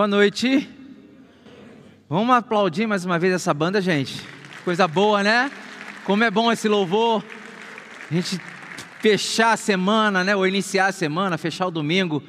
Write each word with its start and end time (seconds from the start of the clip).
Boa 0.00 0.08
noite. 0.08 0.66
Vamos 2.08 2.34
aplaudir 2.34 2.86
mais 2.86 3.04
uma 3.04 3.18
vez 3.18 3.34
essa 3.34 3.52
banda, 3.52 3.82
gente. 3.82 4.18
Coisa 4.64 4.88
boa, 4.88 5.22
né? 5.22 5.50
Como 6.06 6.24
é 6.24 6.30
bom 6.30 6.50
esse 6.50 6.66
louvor. 6.68 7.22
A 8.10 8.14
gente 8.14 8.40
fechar 9.00 9.52
a 9.52 9.56
semana, 9.58 10.24
né? 10.24 10.34
Ou 10.34 10.46
iniciar 10.46 10.86
a 10.86 10.92
semana, 10.92 11.36
fechar 11.36 11.66
o 11.66 11.70
domingo 11.70 12.22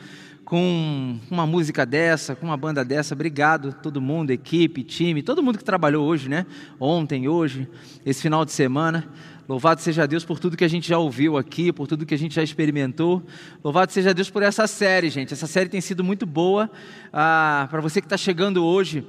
com 0.44 1.18
uma 1.30 1.48
música 1.48 1.86
dessa, 1.86 2.36
com 2.36 2.46
uma 2.48 2.58
banda 2.58 2.84
dessa. 2.84 3.14
Obrigado 3.14 3.72
todo 3.72 4.02
mundo, 4.02 4.32
equipe, 4.32 4.84
time, 4.84 5.24
todo 5.24 5.42
mundo 5.42 5.58
que 5.58 5.64
trabalhou 5.64 6.06
hoje, 6.06 6.28
né? 6.28 6.46
Ontem, 6.78 7.30
hoje, 7.30 7.70
esse 8.06 8.22
final 8.22 8.44
de 8.44 8.52
semana. 8.52 9.08
Louvado 9.52 9.82
seja 9.82 10.08
Deus 10.08 10.24
por 10.24 10.40
tudo 10.40 10.56
que 10.56 10.64
a 10.64 10.68
gente 10.70 10.88
já 10.88 10.98
ouviu 10.98 11.36
aqui, 11.36 11.74
por 11.74 11.86
tudo 11.86 12.06
que 12.06 12.14
a 12.14 12.18
gente 12.18 12.34
já 12.34 12.42
experimentou. 12.42 13.22
Louvado 13.62 13.92
seja 13.92 14.14
Deus 14.14 14.30
por 14.30 14.42
essa 14.42 14.66
série, 14.66 15.10
gente. 15.10 15.34
Essa 15.34 15.46
série 15.46 15.68
tem 15.68 15.82
sido 15.82 16.06
muito 16.06 16.26
boa. 16.26 16.72
Ah, 17.12 17.68
Para 17.70 17.82
você 17.82 18.00
que 18.00 18.06
está 18.06 18.16
chegando 18.16 18.64
hoje, 18.66 19.06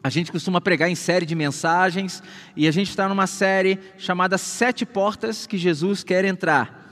a 0.00 0.08
gente 0.08 0.30
costuma 0.30 0.60
pregar 0.60 0.88
em 0.88 0.94
série 0.94 1.26
de 1.26 1.34
mensagens 1.34 2.22
e 2.54 2.68
a 2.68 2.70
gente 2.70 2.88
está 2.88 3.08
numa 3.08 3.26
série 3.26 3.80
chamada 3.98 4.38
Sete 4.38 4.86
Portas 4.86 5.44
que 5.44 5.58
Jesus 5.58 6.04
quer 6.04 6.24
entrar 6.24 6.83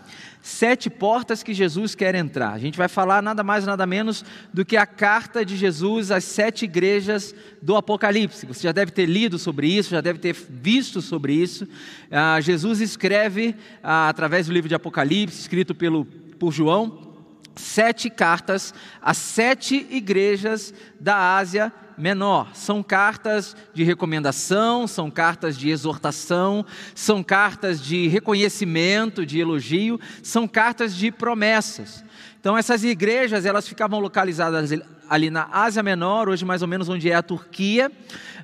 sete 0.43 0.91
portas 0.91 1.43
que 1.43 1.55
Jesus 1.55 1.95
quer 1.95 2.15
entrar. 2.17 2.53
A 2.53 2.59
gente 2.59 2.77
vai 2.77 2.89
falar 2.89 3.23
nada 3.23 3.45
mais, 3.45 3.65
nada 3.65 3.87
menos 3.87 4.25
do 4.53 4.65
que 4.65 4.77
a 4.77 4.85
carta 4.85 5.45
de 5.45 5.57
Jesus 5.57 6.11
às 6.11 6.25
sete 6.25 6.65
igrejas 6.65 7.35
do 7.63 7.77
Apocalipse. 7.77 8.45
Você 8.45 8.65
já 8.65 8.73
deve 8.73 8.91
ter 8.91 9.07
lido 9.07 9.39
sobre 9.39 9.69
isso, 9.69 9.91
já 9.91 10.01
deve 10.01 10.19
ter 10.19 10.35
visto 10.35 11.01
sobre 11.01 11.33
isso. 11.33 11.67
Ah, 12.11 12.41
Jesus 12.41 12.81
escreve, 12.81 13.55
ah, 13.83 14.09
através 14.09 14.49
do 14.49 14.53
livro 14.53 14.69
de 14.69 14.75
Apocalipse, 14.75 15.41
escrito 15.41 15.75
pelo, 15.75 16.05
por 16.05 16.53
João, 16.53 17.12
sete 17.57 18.09
cartas 18.09 18.73
a 19.01 19.15
sete 19.15 19.87
igrejas 19.91 20.73
da 20.99 21.37
Ásia 21.37 21.73
menor. 21.97 22.55
São 22.55 22.83
cartas 22.83 23.57
de 23.73 23.85
recomendação, 23.85 24.87
são 24.87 25.11
cartas 25.11 25.57
de 25.57 25.71
exortação, 25.71 26.65
são 26.95 27.23
cartas 27.23 27.81
de 27.81 28.09
reconhecimento, 28.09 29.25
de 29.27 29.39
elogio, 29.39 30.01
são 30.23 30.49
cartas 30.49 30.95
de 30.95 31.11
promessas. 31.11 32.05
Então 32.43 32.59
essas 32.59 32.83
igrejas, 32.83 33.47
elas 33.47 33.69
ficavam 33.69 34.01
localizadas 34.01 34.73
ali 35.09 35.31
na 35.31 35.49
Ásia 35.53 35.81
Menor, 35.81 36.29
hoje 36.29 36.45
mais 36.45 36.61
ou 36.61 36.67
menos 36.67 36.89
onde 36.89 37.09
é 37.09 37.15
a 37.15 37.23
Turquia. 37.23 37.89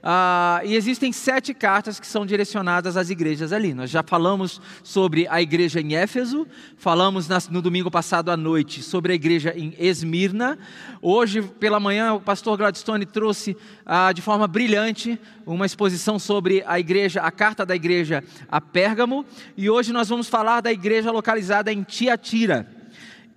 Ah, 0.00 0.60
e 0.64 0.76
existem 0.76 1.10
sete 1.10 1.52
cartas 1.52 1.98
que 1.98 2.06
são 2.06 2.24
direcionadas 2.24 2.96
às 2.96 3.10
igrejas 3.10 3.52
ali. 3.52 3.74
Nós 3.74 3.90
já 3.90 4.04
falamos 4.04 4.62
sobre 4.84 5.26
a 5.26 5.42
igreja 5.42 5.80
em 5.80 5.96
Éfeso, 5.96 6.46
falamos 6.76 7.28
no 7.48 7.60
domingo 7.60 7.90
passado 7.90 8.30
à 8.30 8.36
noite 8.36 8.84
sobre 8.84 9.10
a 9.10 9.16
igreja 9.16 9.52
em 9.56 9.74
Esmirna. 9.76 10.56
Hoje, 11.02 11.42
pela 11.42 11.80
manhã, 11.80 12.14
o 12.14 12.20
pastor 12.20 12.56
Gladstone 12.56 13.04
trouxe 13.04 13.56
ah, 13.84 14.12
de 14.12 14.22
forma 14.22 14.46
brilhante 14.46 15.20
uma 15.44 15.66
exposição 15.66 16.20
sobre 16.20 16.62
a 16.68 16.78
igreja, 16.78 17.20
a 17.20 17.32
carta 17.32 17.66
da 17.66 17.74
igreja 17.74 18.22
a 18.48 18.60
Pérgamo. 18.60 19.26
E 19.56 19.68
hoje 19.68 19.92
nós 19.92 20.08
vamos 20.08 20.28
falar 20.28 20.60
da 20.60 20.70
igreja 20.70 21.10
localizada 21.10 21.72
em 21.72 21.82
Tiatira. 21.82 22.77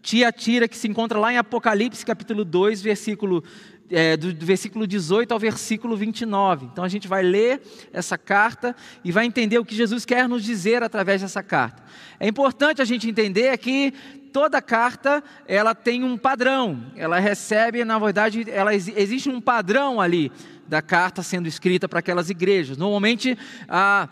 Tiatira, 0.01 0.67
que 0.67 0.77
se 0.77 0.87
encontra 0.87 1.19
lá 1.19 1.31
em 1.31 1.37
Apocalipse, 1.37 2.05
capítulo 2.05 2.43
2, 2.43 2.81
versículo 2.81 3.43
é, 3.89 4.15
do, 4.15 4.33
do, 4.33 4.45
versículo 4.45 4.87
18 4.87 5.31
ao 5.31 5.39
versículo 5.39 5.95
29. 5.95 6.65
Então 6.65 6.83
a 6.83 6.87
gente 6.87 7.07
vai 7.07 7.21
ler 7.21 7.61
essa 7.91 8.17
carta 8.17 8.75
e 9.03 9.11
vai 9.11 9.25
entender 9.25 9.59
o 9.59 9.65
que 9.65 9.75
Jesus 9.75 10.05
quer 10.05 10.27
nos 10.27 10.43
dizer 10.43 10.81
através 10.81 11.21
dessa 11.21 11.43
carta. 11.43 11.83
É 12.19 12.27
importante 12.27 12.81
a 12.81 12.85
gente 12.85 13.09
entender 13.09 13.55
que 13.57 13.93
toda 14.31 14.61
carta 14.61 15.23
ela 15.45 15.75
tem 15.75 16.03
um 16.03 16.17
padrão, 16.17 16.85
ela 16.95 17.19
recebe, 17.19 17.83
na 17.83 17.99
verdade, 17.99 18.45
ela, 18.49 18.73
existe 18.73 19.29
um 19.29 19.41
padrão 19.41 19.99
ali 19.99 20.31
da 20.67 20.81
carta 20.81 21.21
sendo 21.21 21.47
escrita 21.47 21.89
para 21.89 21.99
aquelas 21.99 22.29
igrejas. 22.29 22.77
Normalmente 22.77 23.37
a 23.67 24.07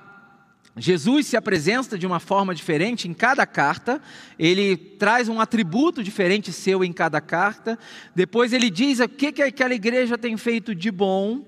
Jesus 0.79 1.28
se 1.28 1.35
apresenta 1.35 1.97
de 1.97 2.07
uma 2.07 2.19
forma 2.19 2.56
diferente 2.56 3.07
em 3.07 3.13
cada 3.13 3.45
carta, 3.45 4.01
ele 4.38 4.78
traz 4.78 5.28
um 5.28 5.41
atributo 5.41 6.01
diferente 6.01 6.53
seu 6.53 6.84
em 6.84 6.94
cada 6.94 7.19
carta, 7.19 7.78
depois 8.16 8.53
ele 8.53 8.69
diz 8.69 9.00
o 9.00 9.09
que, 9.09 9.31
que 9.31 9.41
aquela 9.41 9.73
igreja 9.73 10.17
tem 10.17 10.38
feito 10.38 10.73
de 10.73 10.90
bom, 10.90 11.44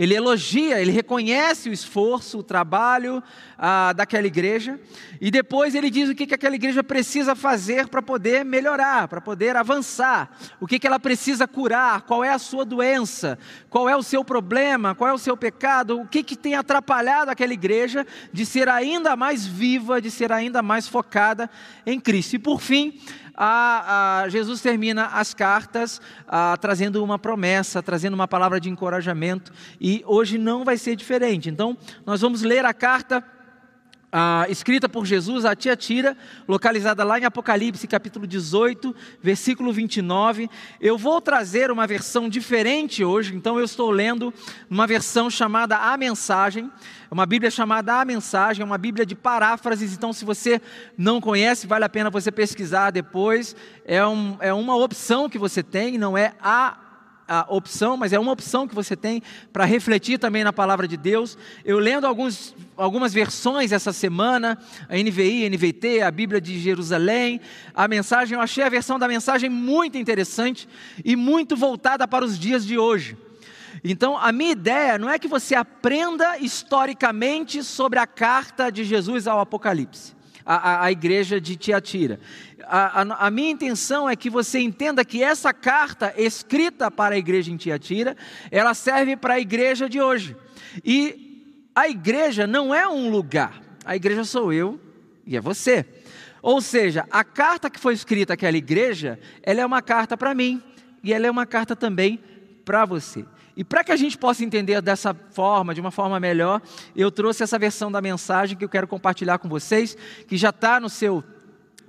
ele 0.00 0.14
elogia, 0.14 0.80
ele 0.80 0.90
reconhece 0.90 1.68
o 1.68 1.72
esforço, 1.74 2.38
o 2.38 2.42
trabalho 2.42 3.22
ah, 3.58 3.92
daquela 3.92 4.26
igreja, 4.26 4.80
e 5.20 5.30
depois 5.30 5.74
ele 5.74 5.90
diz 5.90 6.08
o 6.08 6.14
que, 6.14 6.26
que 6.26 6.34
aquela 6.34 6.54
igreja 6.54 6.82
precisa 6.82 7.34
fazer 7.34 7.86
para 7.86 8.00
poder 8.00 8.42
melhorar, 8.42 9.08
para 9.08 9.20
poder 9.20 9.56
avançar, 9.56 10.34
o 10.58 10.66
que, 10.66 10.78
que 10.78 10.86
ela 10.86 10.98
precisa 10.98 11.46
curar, 11.46 12.00
qual 12.00 12.24
é 12.24 12.30
a 12.30 12.38
sua 12.38 12.64
doença, 12.64 13.38
qual 13.68 13.90
é 13.90 13.94
o 13.94 14.02
seu 14.02 14.24
problema, 14.24 14.94
qual 14.94 15.10
é 15.10 15.12
o 15.12 15.18
seu 15.18 15.36
pecado, 15.36 16.00
o 16.00 16.08
que, 16.08 16.22
que 16.22 16.34
tem 16.34 16.54
atrapalhado 16.54 17.30
aquela 17.30 17.52
igreja 17.52 18.06
de 18.32 18.46
ser 18.46 18.70
ainda 18.70 19.14
mais 19.16 19.46
viva, 19.46 20.00
de 20.00 20.10
ser 20.10 20.32
ainda 20.32 20.62
mais 20.62 20.88
focada 20.88 21.50
em 21.84 22.00
Cristo. 22.00 22.36
E 22.36 22.38
por 22.38 22.58
fim, 22.58 22.98
a, 23.42 24.22
a, 24.24 24.28
Jesus 24.28 24.60
termina 24.60 25.06
as 25.06 25.32
cartas 25.32 25.98
a, 26.28 26.58
trazendo 26.58 27.02
uma 27.02 27.18
promessa, 27.18 27.82
trazendo 27.82 28.12
uma 28.12 28.28
palavra 28.28 28.60
de 28.60 28.68
encorajamento, 28.68 29.50
e 29.80 30.02
hoje 30.06 30.36
não 30.36 30.62
vai 30.62 30.76
ser 30.76 30.94
diferente. 30.94 31.48
Então, 31.48 31.74
nós 32.04 32.20
vamos 32.20 32.42
ler 32.42 32.66
a 32.66 32.74
carta 32.74 33.24
ah, 34.12 34.44
escrita 34.48 34.88
por 34.88 35.06
Jesus 35.06 35.44
a 35.44 35.54
Tiatira, 35.54 36.16
localizada 36.48 37.04
lá 37.04 37.18
em 37.18 37.24
Apocalipse, 37.24 37.86
capítulo 37.86 38.26
18, 38.26 38.94
versículo 39.22 39.72
29. 39.72 40.50
Eu 40.80 40.98
vou 40.98 41.20
trazer 41.20 41.70
uma 41.70 41.86
versão 41.86 42.28
diferente 42.28 43.04
hoje, 43.04 43.34
então 43.34 43.58
eu 43.58 43.64
estou 43.64 43.90
lendo 43.90 44.34
uma 44.68 44.86
versão 44.86 45.30
chamada 45.30 45.76
A 45.76 45.96
Mensagem, 45.96 46.70
uma 47.10 47.24
Bíblia 47.24 47.50
chamada 47.50 48.00
A 48.00 48.04
Mensagem, 48.04 48.64
uma 48.64 48.78
Bíblia 48.78 49.06
de 49.06 49.14
paráfrases, 49.14 49.92
então 49.92 50.12
se 50.12 50.24
você 50.24 50.60
não 50.98 51.20
conhece, 51.20 51.66
vale 51.66 51.84
a 51.84 51.88
pena 51.88 52.10
você 52.10 52.32
pesquisar 52.32 52.90
depois, 52.90 53.54
é, 53.84 54.04
um, 54.04 54.36
é 54.40 54.52
uma 54.52 54.76
opção 54.76 55.28
que 55.28 55.38
você 55.38 55.62
tem, 55.62 55.98
não 55.98 56.18
é 56.18 56.34
a 56.42 56.89
a 57.30 57.46
opção, 57.48 57.96
mas 57.96 58.12
é 58.12 58.18
uma 58.18 58.32
opção 58.32 58.66
que 58.66 58.74
você 58.74 58.96
tem 58.96 59.22
para 59.52 59.64
refletir 59.64 60.18
também 60.18 60.42
na 60.42 60.52
palavra 60.52 60.88
de 60.88 60.96
Deus. 60.96 61.38
Eu 61.64 61.78
lendo 61.78 62.04
alguns, 62.04 62.52
algumas 62.76 63.12
versões 63.12 63.70
essa 63.70 63.92
semana, 63.92 64.58
a 64.88 64.96
NVI, 64.96 65.48
NVT, 65.48 66.02
a 66.02 66.10
Bíblia 66.10 66.40
de 66.40 66.58
Jerusalém, 66.58 67.40
a 67.72 67.86
mensagem, 67.86 68.34
eu 68.34 68.40
achei 68.40 68.64
a 68.64 68.68
versão 68.68 68.98
da 68.98 69.06
mensagem 69.06 69.48
muito 69.48 69.96
interessante 69.96 70.68
e 71.04 71.14
muito 71.14 71.54
voltada 71.54 72.08
para 72.08 72.24
os 72.24 72.36
dias 72.36 72.66
de 72.66 72.76
hoje. 72.76 73.16
Então, 73.84 74.18
a 74.18 74.32
minha 74.32 74.50
ideia 74.50 74.98
não 74.98 75.08
é 75.08 75.16
que 75.16 75.28
você 75.28 75.54
aprenda 75.54 76.36
historicamente 76.36 77.62
sobre 77.62 78.00
a 78.00 78.08
carta 78.08 78.70
de 78.70 78.82
Jesus 78.82 79.28
ao 79.28 79.38
Apocalipse 79.38 80.19
a, 80.44 80.54
a, 80.54 80.84
a 80.84 80.92
igreja 80.92 81.40
de 81.40 81.56
Tiatira. 81.56 82.20
A, 82.64 83.02
a, 83.02 83.26
a, 83.26 83.30
minha 83.30 83.50
intenção 83.50 84.08
é 84.08 84.14
que 84.14 84.30
você 84.30 84.58
entenda 84.58 85.04
que 85.04 85.22
essa 85.22 85.52
carta 85.52 86.12
escrita 86.16 86.90
para 86.90 87.14
a 87.14 87.18
igreja 87.18 87.50
em 87.50 87.56
Tiatira, 87.56 88.16
ela 88.50 88.74
serve 88.74 89.16
para 89.16 89.34
a 89.34 89.40
igreja 89.40 89.88
de 89.88 90.00
hoje. 90.00 90.36
E 90.84 91.68
a 91.74 91.88
igreja 91.88 92.46
não 92.46 92.74
é 92.74 92.88
um 92.88 93.10
lugar, 93.10 93.60
a 93.84 93.96
igreja 93.96 94.24
sou 94.24 94.52
eu 94.52 94.80
e 95.26 95.36
é 95.36 95.40
você. 95.40 95.84
Ou 96.42 96.60
seja, 96.60 97.06
a 97.10 97.22
carta 97.22 97.68
que 97.68 97.78
foi 97.78 97.94
escrita 97.94 98.34
àquela 98.34 98.56
igreja, 98.56 99.18
ela 99.42 99.60
é 99.60 99.66
uma 99.66 99.82
carta 99.82 100.16
para 100.16 100.34
mim 100.34 100.62
e 101.02 101.12
ela 101.12 101.26
é 101.26 101.30
uma 101.30 101.46
carta 101.46 101.76
também 101.76 102.18
para 102.64 102.84
você. 102.84 103.24
E 103.56 103.64
para 103.64 103.82
que 103.84 103.92
a 103.92 103.96
gente 103.96 104.16
possa 104.16 104.44
entender 104.44 104.80
dessa 104.80 105.14
forma, 105.32 105.74
de 105.74 105.80
uma 105.80 105.90
forma 105.90 106.18
melhor, 106.20 106.62
eu 106.94 107.10
trouxe 107.10 107.42
essa 107.42 107.58
versão 107.58 107.90
da 107.90 108.00
mensagem 108.00 108.56
que 108.56 108.64
eu 108.64 108.68
quero 108.68 108.86
compartilhar 108.86 109.38
com 109.38 109.48
vocês, 109.48 109.96
que 110.26 110.36
já 110.36 110.50
está 110.50 110.78
no 110.80 110.88
seu 110.88 111.24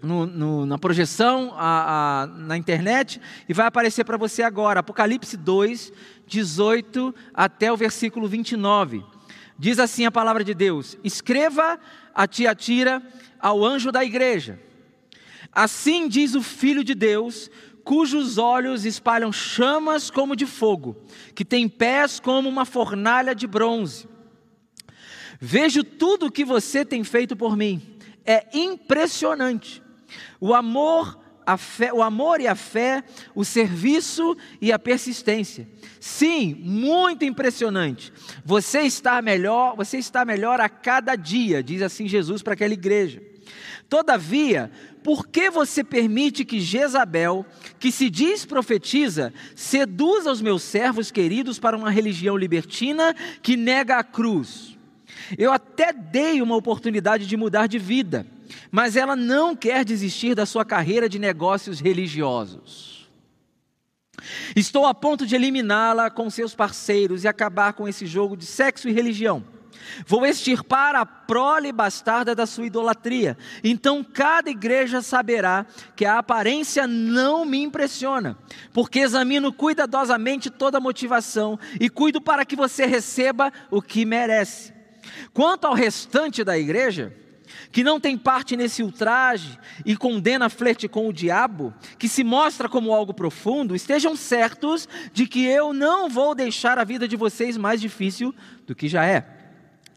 no, 0.02 0.26
no, 0.26 0.66
na 0.66 0.78
projeção 0.80 1.54
a, 1.56 2.24
a, 2.24 2.28
na 2.28 2.58
internet 2.58 3.22
e 3.48 3.54
vai 3.54 3.68
aparecer 3.68 4.04
para 4.04 4.18
você 4.18 4.42
agora, 4.42 4.80
Apocalipse 4.80 5.38
2, 5.38 5.94
18 6.26 7.14
até 7.34 7.72
o 7.72 7.78
versículo 7.78 8.28
29. 8.28 9.04
Diz 9.60 9.78
assim 9.78 10.06
a 10.06 10.12
palavra 10.12 10.44
de 10.44 10.54
Deus: 10.54 10.98
Escreva 11.04 11.80
a 12.16 12.26
Tiatira 12.26 13.02
ao 13.40 13.64
anjo 13.64 13.92
da 13.92 14.04
igreja. 14.04 14.60
Assim 15.52 16.08
diz 16.08 16.34
o 16.34 16.42
Filho 16.42 16.84
de 16.84 16.96
Deus, 16.96 17.52
cujos 17.84 18.38
olhos 18.38 18.86
espalham 18.86 19.32
chamas 19.32 20.10
como 20.10 20.36
de 20.36 20.46
fogo, 20.46 20.96
que 21.36 21.46
tem 21.46 21.68
pés 21.68 22.20
como 22.20 22.48
uma 22.48 22.66
fornalha 22.66 23.36
de 23.36 23.48
bronze. 23.48 24.08
Vejo 25.40 25.84
tudo 25.84 26.28
o 26.28 26.32
que 26.32 26.46
você 26.46 26.86
tem 26.86 27.04
feito 27.04 27.36
por 27.36 27.58
mim, 27.58 27.82
é 28.26 28.46
impressionante. 28.54 29.82
O 30.40 30.54
amor, 30.54 31.20
a 31.46 31.58
fé, 31.58 31.92
o 31.92 32.04
amor 32.04 32.40
e 32.40 32.48
a 32.48 32.56
fé, 32.56 33.04
o 33.34 33.44
serviço 33.44 34.38
e 34.62 34.72
a 34.72 34.80
persistência. 34.80 35.68
Sim, 36.00 36.54
muito 36.60 37.26
impressionante. 37.26 38.14
Você 38.46 38.82
está 38.82 39.22
melhor, 39.22 39.76
você 39.76 39.98
está 39.98 40.24
melhor 40.24 40.62
a 40.62 40.70
cada 40.70 41.16
dia, 41.16 41.64
diz 41.64 41.82
assim 41.82 42.08
Jesus 42.08 42.42
para 42.42 42.54
aquela 42.54 42.74
igreja. 42.74 43.22
Todavia, 43.90 44.72
por 45.04 45.28
que 45.28 45.50
você 45.50 45.84
permite 45.84 46.46
que 46.46 46.60
Jezabel, 46.60 47.46
que 47.80 47.92
se 47.92 48.10
diz 48.10 48.46
profetiza, 48.46 49.34
seduza 49.56 50.32
os 50.32 50.42
meus 50.42 50.62
servos 50.62 51.10
queridos 51.10 51.58
para 51.60 51.76
uma 51.76 51.90
religião 51.90 52.38
libertina 52.38 53.16
que 53.42 53.58
nega 53.58 53.98
a 53.98 54.04
cruz? 54.04 54.78
Eu 55.38 55.52
até 55.52 55.92
dei 55.92 56.42
uma 56.42 56.56
oportunidade 56.56 57.26
de 57.26 57.36
mudar 57.36 57.68
de 57.68 57.80
vida, 57.80 58.28
mas 58.70 58.96
ela 58.96 59.16
não 59.16 59.56
quer 59.56 59.84
desistir 59.84 60.36
da 60.36 60.46
sua 60.46 60.64
carreira 60.64 61.10
de 61.10 61.18
negócios 61.18 61.80
religiosos. 61.80 63.10
Estou 64.56 64.86
a 64.86 64.94
ponto 64.94 65.26
de 65.26 65.36
eliminá-la 65.36 66.10
com 66.12 66.30
seus 66.30 66.54
parceiros 66.54 67.24
e 67.24 67.28
acabar 67.28 67.74
com 67.74 67.88
esse 67.88 68.06
jogo 68.06 68.38
de 68.38 68.46
sexo 68.46 68.88
e 68.88 68.92
religião. 68.92 69.44
Vou 70.06 70.26
extirpar 70.26 70.96
a 70.96 71.06
prole 71.06 71.72
bastarda 71.72 72.36
da 72.36 72.46
sua 72.46 72.66
idolatria. 72.66 73.38
Então 73.64 74.04
cada 74.04 74.50
igreja 74.50 75.02
saberá 75.02 75.66
que 75.96 76.06
a 76.06 76.18
aparência 76.18 76.88
não 76.88 77.46
me 77.46 77.62
impressiona, 77.62 78.38
porque 78.74 79.00
examino 79.00 79.52
cuidadosamente 79.54 80.50
toda 80.50 80.78
a 80.78 80.82
motivação 80.82 81.60
e 81.80 81.90
cuido 81.90 82.22
para 82.22 82.46
que 82.46 82.56
você 82.56 82.86
receba 82.86 83.52
o 83.70 83.82
que 83.82 84.06
merece. 84.06 84.74
Quanto 85.34 85.66
ao 85.66 85.74
restante 85.74 86.44
da 86.44 86.58
igreja, 86.58 87.16
que 87.72 87.84
não 87.84 88.00
tem 88.00 88.18
parte 88.18 88.56
nesse 88.56 88.84
ultraje 88.84 89.58
e 89.86 89.96
condena 89.96 90.50
flerte 90.50 90.88
com 90.88 91.08
o 91.08 91.14
diabo, 91.14 91.74
que 91.98 92.08
se 92.08 92.24
mostra 92.24 92.68
como 92.68 92.94
algo 92.94 93.14
profundo, 93.14 93.76
estejam 93.76 94.16
certos 94.16 94.88
de 95.14 95.26
que 95.28 95.46
eu 95.46 95.74
não 95.74 96.10
vou 96.10 96.36
deixar 96.36 96.78
a 96.78 96.84
vida 96.84 97.08
de 97.08 97.16
vocês 97.16 97.58
mais 97.58 97.80
difícil 97.80 98.34
do 98.66 98.76
que 98.76 98.88
já 98.88 99.06
é. 99.06 99.41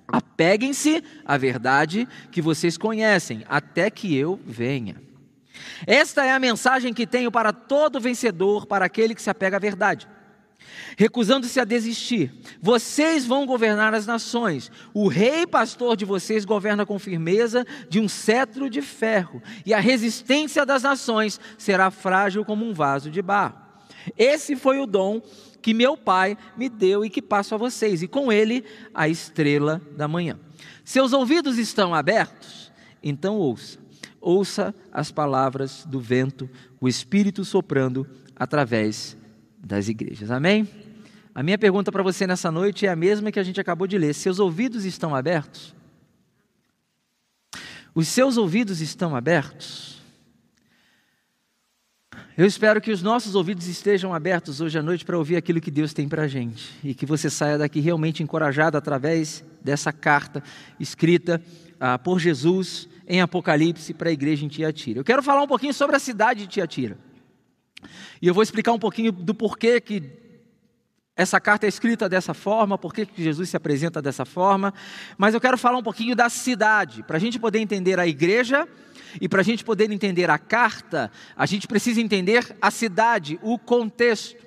Apeguem-se 0.06 1.02
à 1.24 1.36
verdade 1.36 2.06
que 2.30 2.42
vocês 2.42 2.76
conhecem, 2.76 3.44
até 3.48 3.90
que 3.90 4.14
eu 4.14 4.38
venha. 4.44 5.02
Esta 5.86 6.24
é 6.24 6.32
a 6.32 6.38
mensagem 6.38 6.92
que 6.92 7.06
tenho 7.06 7.30
para 7.30 7.52
todo 7.52 8.00
vencedor, 8.00 8.66
para 8.66 8.84
aquele 8.84 9.14
que 9.14 9.22
se 9.22 9.30
apega 9.30 9.56
à 9.56 9.60
verdade. 9.60 10.08
Recusando-se 10.96 11.58
a 11.58 11.64
desistir, 11.64 12.32
vocês 12.60 13.26
vão 13.26 13.46
governar 13.46 13.94
as 13.94 14.06
nações. 14.06 14.70
O 14.92 15.08
rei 15.08 15.46
pastor 15.46 15.96
de 15.96 16.04
vocês 16.04 16.44
governa 16.44 16.86
com 16.86 16.98
firmeza 16.98 17.66
de 17.88 18.00
um 18.00 18.08
cetro 18.08 18.70
de 18.70 18.80
ferro, 18.80 19.42
e 19.64 19.74
a 19.74 19.80
resistência 19.80 20.64
das 20.64 20.82
nações 20.82 21.40
será 21.58 21.90
frágil 21.90 22.44
como 22.44 22.64
um 22.64 22.72
vaso 22.72 23.10
de 23.10 23.22
barro. 23.22 23.56
Esse 24.16 24.54
foi 24.54 24.78
o 24.78 24.86
dom 24.86 25.20
que 25.64 25.72
meu 25.72 25.96
Pai 25.96 26.36
me 26.58 26.68
deu 26.68 27.06
e 27.06 27.08
que 27.08 27.22
passo 27.22 27.54
a 27.54 27.56
vocês, 27.56 28.02
e 28.02 28.06
com 28.06 28.30
ele 28.30 28.62
a 28.92 29.08
estrela 29.08 29.80
da 29.96 30.06
manhã. 30.06 30.38
Seus 30.84 31.14
ouvidos 31.14 31.56
estão 31.56 31.94
abertos? 31.94 32.70
Então 33.02 33.36
ouça. 33.36 33.78
Ouça 34.20 34.74
as 34.92 35.10
palavras 35.10 35.86
do 35.86 35.98
vento, 35.98 36.50
o 36.78 36.86
Espírito 36.86 37.46
soprando 37.46 38.06
através 38.36 39.16
das 39.58 39.88
igrejas. 39.88 40.30
Amém? 40.30 40.68
A 41.34 41.42
minha 41.42 41.56
pergunta 41.56 41.90
para 41.90 42.02
você 42.02 42.26
nessa 42.26 42.50
noite 42.50 42.84
é 42.84 42.90
a 42.90 42.96
mesma 42.96 43.32
que 43.32 43.40
a 43.40 43.42
gente 43.42 43.58
acabou 43.58 43.86
de 43.86 43.96
ler. 43.96 44.12
Seus 44.12 44.38
ouvidos 44.38 44.84
estão 44.84 45.14
abertos? 45.14 45.74
Os 47.94 48.06
seus 48.08 48.36
ouvidos 48.36 48.82
estão 48.82 49.16
abertos? 49.16 50.03
Eu 52.36 52.46
espero 52.46 52.80
que 52.80 52.90
os 52.90 53.00
nossos 53.00 53.36
ouvidos 53.36 53.68
estejam 53.68 54.12
abertos 54.12 54.60
hoje 54.60 54.76
à 54.76 54.82
noite 54.82 55.04
para 55.04 55.16
ouvir 55.16 55.36
aquilo 55.36 55.60
que 55.60 55.70
Deus 55.70 55.92
tem 55.92 56.08
para 56.08 56.22
a 56.22 56.26
gente 56.26 56.74
e 56.82 56.92
que 56.92 57.06
você 57.06 57.30
saia 57.30 57.56
daqui 57.56 57.78
realmente 57.78 58.24
encorajado 58.24 58.76
através 58.76 59.44
dessa 59.62 59.92
carta 59.92 60.42
escrita 60.80 61.40
ah, 61.78 61.96
por 61.96 62.18
Jesus 62.18 62.88
em 63.06 63.20
Apocalipse 63.20 63.94
para 63.94 64.08
a 64.08 64.12
igreja 64.12 64.44
em 64.44 64.48
Tiatira. 64.48 64.98
Eu 64.98 65.04
quero 65.04 65.22
falar 65.22 65.42
um 65.42 65.46
pouquinho 65.46 65.72
sobre 65.72 65.94
a 65.94 66.00
cidade 66.00 66.40
de 66.40 66.48
Tiatira 66.48 66.98
e 68.20 68.26
eu 68.26 68.34
vou 68.34 68.42
explicar 68.42 68.72
um 68.72 68.80
pouquinho 68.80 69.12
do 69.12 69.32
porquê 69.32 69.80
que 69.80 70.02
essa 71.16 71.40
carta 71.40 71.66
é 71.66 71.68
escrita 71.68 72.08
dessa 72.08 72.34
forma, 72.34 72.76
por 72.76 72.92
que 72.92 73.06
Jesus 73.16 73.48
se 73.48 73.56
apresenta 73.56 74.02
dessa 74.02 74.24
forma, 74.24 74.74
mas 75.16 75.32
eu 75.32 75.40
quero 75.40 75.56
falar 75.56 75.78
um 75.78 75.82
pouquinho 75.82 76.16
da 76.16 76.28
cidade, 76.28 77.04
para 77.04 77.16
a 77.18 77.20
gente 77.20 77.38
poder 77.38 77.60
entender 77.60 78.00
a 78.00 78.06
igreja 78.06 78.66
e 79.20 79.28
para 79.28 79.40
a 79.40 79.44
gente 79.44 79.64
poder 79.64 79.90
entender 79.92 80.28
a 80.28 80.38
carta, 80.38 81.12
a 81.36 81.46
gente 81.46 81.68
precisa 81.68 82.00
entender 82.00 82.56
a 82.60 82.68
cidade, 82.70 83.38
o 83.42 83.56
contexto. 83.56 84.44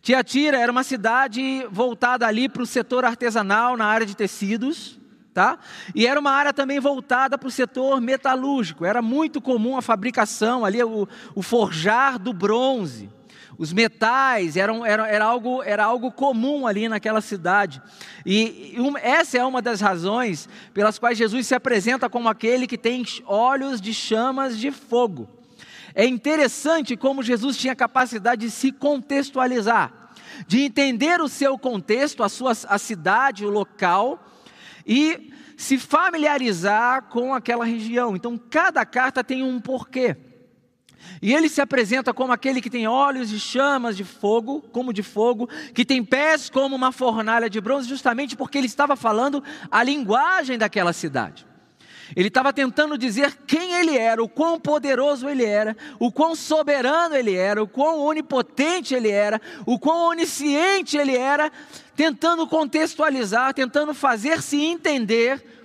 Tiatira 0.00 0.56
era 0.56 0.70
uma 0.70 0.84
cidade 0.84 1.66
voltada 1.68 2.24
ali 2.24 2.48
para 2.48 2.62
o 2.62 2.66
setor 2.66 3.04
artesanal, 3.04 3.76
na 3.76 3.86
área 3.86 4.06
de 4.06 4.16
tecidos, 4.16 5.00
tá? 5.34 5.58
E 5.92 6.06
era 6.06 6.20
uma 6.20 6.30
área 6.30 6.52
também 6.52 6.78
voltada 6.78 7.36
para 7.36 7.48
o 7.48 7.50
setor 7.50 8.00
metalúrgico. 8.00 8.84
Era 8.84 9.02
muito 9.02 9.40
comum 9.40 9.76
a 9.76 9.82
fabricação 9.82 10.64
ali, 10.64 10.80
o, 10.80 11.08
o 11.34 11.42
forjar 11.42 12.20
do 12.20 12.32
bronze 12.32 13.10
os 13.58 13.72
metais, 13.72 14.56
eram, 14.56 14.86
era, 14.86 15.08
era, 15.08 15.24
algo, 15.24 15.62
era 15.64 15.84
algo 15.84 16.12
comum 16.12 16.64
ali 16.64 16.88
naquela 16.88 17.20
cidade. 17.20 17.82
E 18.24 18.76
essa 19.02 19.36
é 19.36 19.44
uma 19.44 19.60
das 19.60 19.80
razões 19.80 20.48
pelas 20.72 20.96
quais 20.96 21.18
Jesus 21.18 21.44
se 21.48 21.56
apresenta 21.56 22.08
como 22.08 22.28
aquele 22.28 22.68
que 22.68 22.78
tem 22.78 23.04
olhos 23.26 23.80
de 23.80 23.92
chamas 23.92 24.56
de 24.56 24.70
fogo. 24.70 25.28
É 25.92 26.06
interessante 26.06 26.96
como 26.96 27.20
Jesus 27.20 27.56
tinha 27.56 27.74
capacidade 27.74 28.42
de 28.42 28.50
se 28.52 28.70
contextualizar, 28.70 29.92
de 30.46 30.60
entender 30.60 31.20
o 31.20 31.26
seu 31.26 31.58
contexto, 31.58 32.22
a 32.22 32.28
sua 32.28 32.52
a 32.68 32.78
cidade, 32.78 33.44
o 33.44 33.50
local, 33.50 34.24
e 34.86 35.32
se 35.56 35.76
familiarizar 35.76 37.08
com 37.08 37.34
aquela 37.34 37.64
região. 37.64 38.14
Então, 38.14 38.38
cada 38.38 38.86
carta 38.86 39.24
tem 39.24 39.42
um 39.42 39.58
porquê. 39.58 40.16
E 41.20 41.34
ele 41.34 41.48
se 41.48 41.60
apresenta 41.60 42.14
como 42.14 42.32
aquele 42.32 42.60
que 42.60 42.70
tem 42.70 42.86
olhos 42.86 43.28
de 43.28 43.40
chamas 43.40 43.96
de 43.96 44.04
fogo, 44.04 44.60
como 44.72 44.92
de 44.92 45.02
fogo, 45.02 45.48
que 45.74 45.84
tem 45.84 46.04
pés 46.04 46.48
como 46.50 46.76
uma 46.76 46.92
fornalha 46.92 47.48
de 47.48 47.60
bronze, 47.60 47.88
justamente 47.88 48.36
porque 48.36 48.58
ele 48.58 48.66
estava 48.66 48.96
falando 48.96 49.42
a 49.70 49.82
linguagem 49.82 50.58
daquela 50.58 50.92
cidade. 50.92 51.46
Ele 52.16 52.28
estava 52.28 52.52
tentando 52.52 52.96
dizer 52.96 53.36
quem 53.46 53.74
ele 53.74 53.96
era, 53.96 54.22
o 54.22 54.28
quão 54.28 54.58
poderoso 54.58 55.28
ele 55.28 55.44
era, 55.44 55.76
o 55.98 56.10
quão 56.10 56.34
soberano 56.34 57.14
ele 57.14 57.34
era, 57.34 57.62
o 57.62 57.68
quão 57.68 58.00
onipotente 58.00 58.94
ele 58.94 59.10
era, 59.10 59.40
o 59.66 59.78
quão 59.78 60.08
onisciente 60.08 60.96
ele 60.96 61.16
era, 61.16 61.52
tentando 61.94 62.46
contextualizar, 62.46 63.52
tentando 63.52 63.92
fazer-se 63.92 64.58
entender 64.60 65.57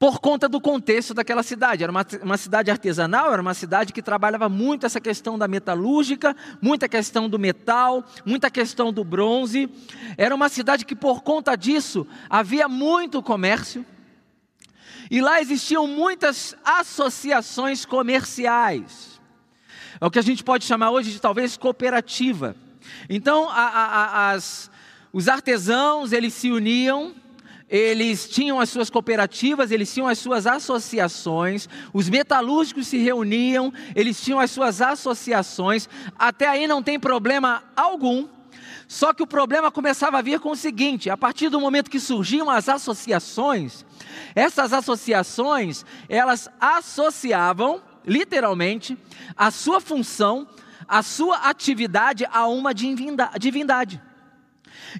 por 0.00 0.18
conta 0.18 0.48
do 0.48 0.62
contexto 0.62 1.12
daquela 1.12 1.42
cidade. 1.42 1.82
Era 1.82 1.92
uma, 1.92 2.06
uma, 2.22 2.38
cidade 2.38 2.70
artesanal, 2.70 3.30
era 3.34 3.42
uma 3.42 3.52
cidade 3.52 3.92
que 3.92 4.00
trabalhava 4.00 4.48
muito 4.48 4.86
essa 4.86 4.98
questão 4.98 5.38
da 5.38 5.46
metalúrgica, 5.46 6.34
muita 6.58 6.88
questão 6.88 7.28
do 7.28 7.38
metal, 7.38 8.02
muita 8.24 8.50
questão 8.50 8.90
do 8.90 9.04
bronze. 9.04 9.68
Era 10.16 10.34
uma 10.34 10.48
cidade 10.48 10.86
que, 10.86 10.96
por 10.96 11.22
conta 11.22 11.54
disso, 11.54 12.06
havia 12.30 12.66
muito 12.66 13.22
comércio. 13.22 13.84
E 15.10 15.20
lá 15.20 15.38
existiam 15.38 15.86
muitas 15.86 16.56
associações 16.64 17.84
comerciais. 17.84 19.20
É 20.00 20.06
o 20.06 20.10
que 20.10 20.18
a 20.18 20.22
gente 20.22 20.42
pode 20.42 20.64
chamar 20.64 20.92
hoje 20.92 21.12
de 21.12 21.20
talvez 21.20 21.58
cooperativa. 21.58 22.56
Então, 23.06 23.50
a, 23.50 23.66
a, 23.66 24.30
as, 24.30 24.70
os 25.12 25.28
artesãos, 25.28 26.12
eles 26.12 26.32
se 26.32 26.50
uniam 26.50 27.14
eles 27.70 28.28
tinham 28.28 28.58
as 28.58 28.68
suas 28.68 28.90
cooperativas, 28.90 29.70
eles 29.70 29.94
tinham 29.94 30.08
as 30.08 30.18
suas 30.18 30.44
associações, 30.44 31.68
os 31.92 32.08
metalúrgicos 32.08 32.88
se 32.88 32.98
reuniam, 32.98 33.72
eles 33.94 34.20
tinham 34.20 34.40
as 34.40 34.50
suas 34.50 34.82
associações, 34.82 35.88
até 36.18 36.48
aí 36.48 36.66
não 36.66 36.82
tem 36.82 36.98
problema 36.98 37.62
algum. 37.76 38.26
Só 38.88 39.14
que 39.14 39.22
o 39.22 39.26
problema 39.26 39.70
começava 39.70 40.18
a 40.18 40.22
vir 40.22 40.40
com 40.40 40.50
o 40.50 40.56
seguinte: 40.56 41.08
a 41.08 41.16
partir 41.16 41.48
do 41.48 41.60
momento 41.60 41.88
que 41.88 42.00
surgiam 42.00 42.50
as 42.50 42.68
associações, 42.68 43.86
essas 44.34 44.72
associações, 44.72 45.84
elas 46.08 46.48
associavam, 46.60 47.80
literalmente, 48.04 48.98
a 49.36 49.52
sua 49.52 49.80
função, 49.80 50.48
a 50.88 51.04
sua 51.04 51.36
atividade 51.48 52.26
a 52.32 52.48
uma 52.48 52.74
divindade. 52.74 54.02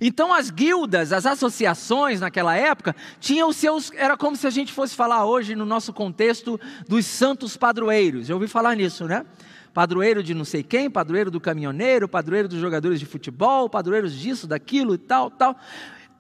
Então 0.01 0.33
as 0.33 0.51
guildas, 0.51 1.13
as 1.13 1.27
associações 1.27 2.21
naquela 2.21 2.57
época, 2.57 2.95
tinham 3.19 3.53
seus, 3.53 3.91
era 3.93 4.17
como 4.17 4.37
se 4.37 4.47
a 4.47 4.51
gente 4.51 4.73
fosse 4.73 4.95
falar 4.95 5.25
hoje 5.25 5.55
no 5.55 5.65
nosso 5.65 5.93
contexto 5.93 6.61
dos 6.89 7.07
santos 7.07 7.57
padroeiros. 7.57 8.27
Já 8.27 8.35
ouvi 8.35 8.47
falar 8.49 8.75
nisso, 8.77 9.07
né? 9.07 9.25
Padroeiro 9.73 10.23
de 10.23 10.35
não 10.35 10.45
sei 10.45 10.63
quem, 10.63 10.91
padroeiro 10.91 11.31
do 11.31 11.41
caminhoneiro, 11.41 12.09
padroeiro 12.09 12.49
dos 12.49 12.59
jogadores 12.59 12.99
de 12.99 13.07
futebol, 13.07 13.69
padroeiros 13.69 14.13
disso, 14.13 14.47
daquilo 14.47 14.95
e 14.95 14.99
tal, 14.99 15.31
tal. 15.31 15.57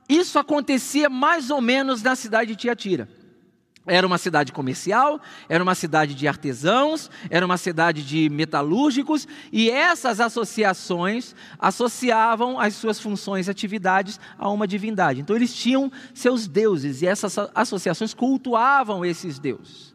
Isso 0.08 0.38
acontecia 0.38 1.08
mais 1.08 1.50
ou 1.50 1.60
menos 1.60 2.02
na 2.02 2.16
cidade 2.16 2.50
de 2.50 2.56
Tiatira. 2.56 3.08
Era 3.86 4.06
uma 4.06 4.18
cidade 4.18 4.52
comercial, 4.52 5.20
era 5.48 5.62
uma 5.62 5.74
cidade 5.74 6.14
de 6.14 6.28
artesãos, 6.28 7.10
era 7.30 7.44
uma 7.44 7.56
cidade 7.56 8.04
de 8.04 8.28
metalúrgicos, 8.28 9.26
e 9.50 9.70
essas 9.70 10.20
associações 10.20 11.34
associavam 11.58 12.58
as 12.58 12.74
suas 12.74 13.00
funções 13.00 13.48
e 13.48 13.50
atividades 13.50 14.20
a 14.38 14.50
uma 14.50 14.66
divindade. 14.66 15.20
Então 15.20 15.34
eles 15.34 15.54
tinham 15.54 15.90
seus 16.12 16.46
deuses, 16.46 17.00
e 17.00 17.06
essas 17.06 17.36
associações 17.54 18.12
cultuavam 18.12 19.04
esses 19.04 19.38
deuses. 19.38 19.94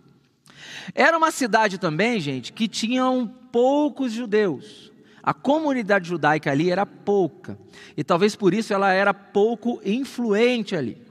Era 0.94 1.18
uma 1.18 1.32
cidade 1.32 1.78
também, 1.78 2.20
gente, 2.20 2.54
que 2.54 2.68
tinham 2.68 3.28
poucos 3.52 4.12
judeus. 4.12 4.92
A 5.22 5.34
comunidade 5.34 6.10
judaica 6.10 6.52
ali 6.52 6.70
era 6.70 6.86
pouca. 6.86 7.58
E 7.96 8.04
talvez 8.04 8.36
por 8.36 8.54
isso 8.54 8.74
ela 8.74 8.92
era 8.92 9.14
pouco 9.14 9.82
influente 9.84 10.76
ali. 10.76 11.02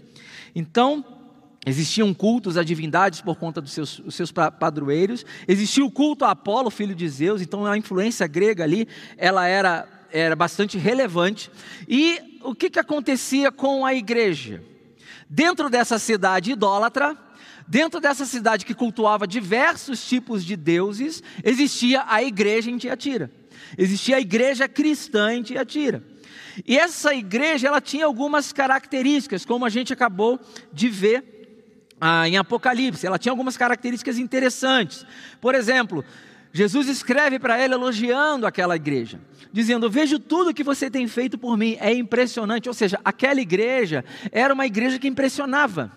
Então, 0.54 1.04
Existiam 1.66 2.12
cultos 2.12 2.59
a 2.59 2.62
divindades 2.62 3.23
por 3.23 3.37
conta 3.37 3.61
dos 3.61 3.73
seus, 3.73 4.02
seus 4.11 4.30
padroeiros. 4.30 5.25
Existia 5.49 5.85
o 5.85 5.90
culto 5.90 6.25
a 6.25 6.33
Apolo, 6.33 6.71
filho 6.71 6.94
de 6.94 7.09
Zeus. 7.09 7.40
Então 7.40 7.64
a 7.64 7.78
influência 7.78 8.26
grega 8.26 8.64
ali, 8.64 8.87
ela 9.16 9.47
era, 9.47 9.88
era 10.12 10.37
bastante 10.37 10.76
relevante. 10.76 11.50
E 11.88 12.38
o 12.42 12.54
que, 12.54 12.68
que 12.68 12.78
acontecia 12.78 13.50
com 13.50 13.87
a 13.87 13.94
igreja? 13.94 14.62
Dentro 15.28 15.71
dessa 15.71 15.99
cidade 15.99 16.52
idólatra, 16.52 17.16
dentro 17.66 17.99
dessa 17.99 18.26
cidade 18.26 18.66
que 18.66 18.75
cultuava 18.75 19.26
diversos 19.26 20.06
tipos 20.06 20.44
de 20.44 20.56
deuses, 20.56 21.23
existia 21.42 22.04
a 22.06 22.23
igreja 22.23 22.71
em 22.71 22.76
Tiatira. 22.76 23.30
Existia 23.78 24.16
a 24.16 24.21
igreja 24.21 24.68
cristã 24.68 25.35
em 25.35 25.42
Tiatira. 25.42 26.04
E 26.66 26.78
essa 26.78 27.14
igreja, 27.14 27.68
ela 27.68 27.80
tinha 27.80 28.04
algumas 28.04 28.52
características, 28.52 29.44
como 29.44 29.64
a 29.64 29.71
gente 29.71 29.92
acabou 29.92 30.38
de 30.73 30.88
ver 30.88 31.34
ah, 32.01 32.29
em 32.29 32.37
Apocalipse. 32.37 33.07
Ela 33.07 33.19
tinha 33.19 33.33
algumas 33.33 33.57
características 33.57 34.19
interessantes. 34.19 35.07
Por 35.41 35.55
exemplo, 35.55 36.05
Jesus 36.53 36.89
escreve 36.89 37.39
para 37.39 37.59
ela 37.59 37.75
elogiando 37.75 38.47
aquela 38.47 38.77
igreja, 38.77 39.21
dizendo: 39.53 39.91
Vejo 39.91 40.19
tudo 40.19 40.55
que 40.55 40.63
você 40.63 40.89
tem 40.91 41.09
feito 41.09 41.37
por 41.37 41.57
mim, 41.57 41.77
é 41.81 41.93
impressionante. 41.93 42.69
Ou 42.69 42.75
seja, 42.75 43.01
aquela 43.05 43.41
igreja 43.41 44.05
era 44.31 44.55
uma 44.55 44.65
igreja 44.65 44.99
que 44.99 45.09
impressionava. 45.09 45.91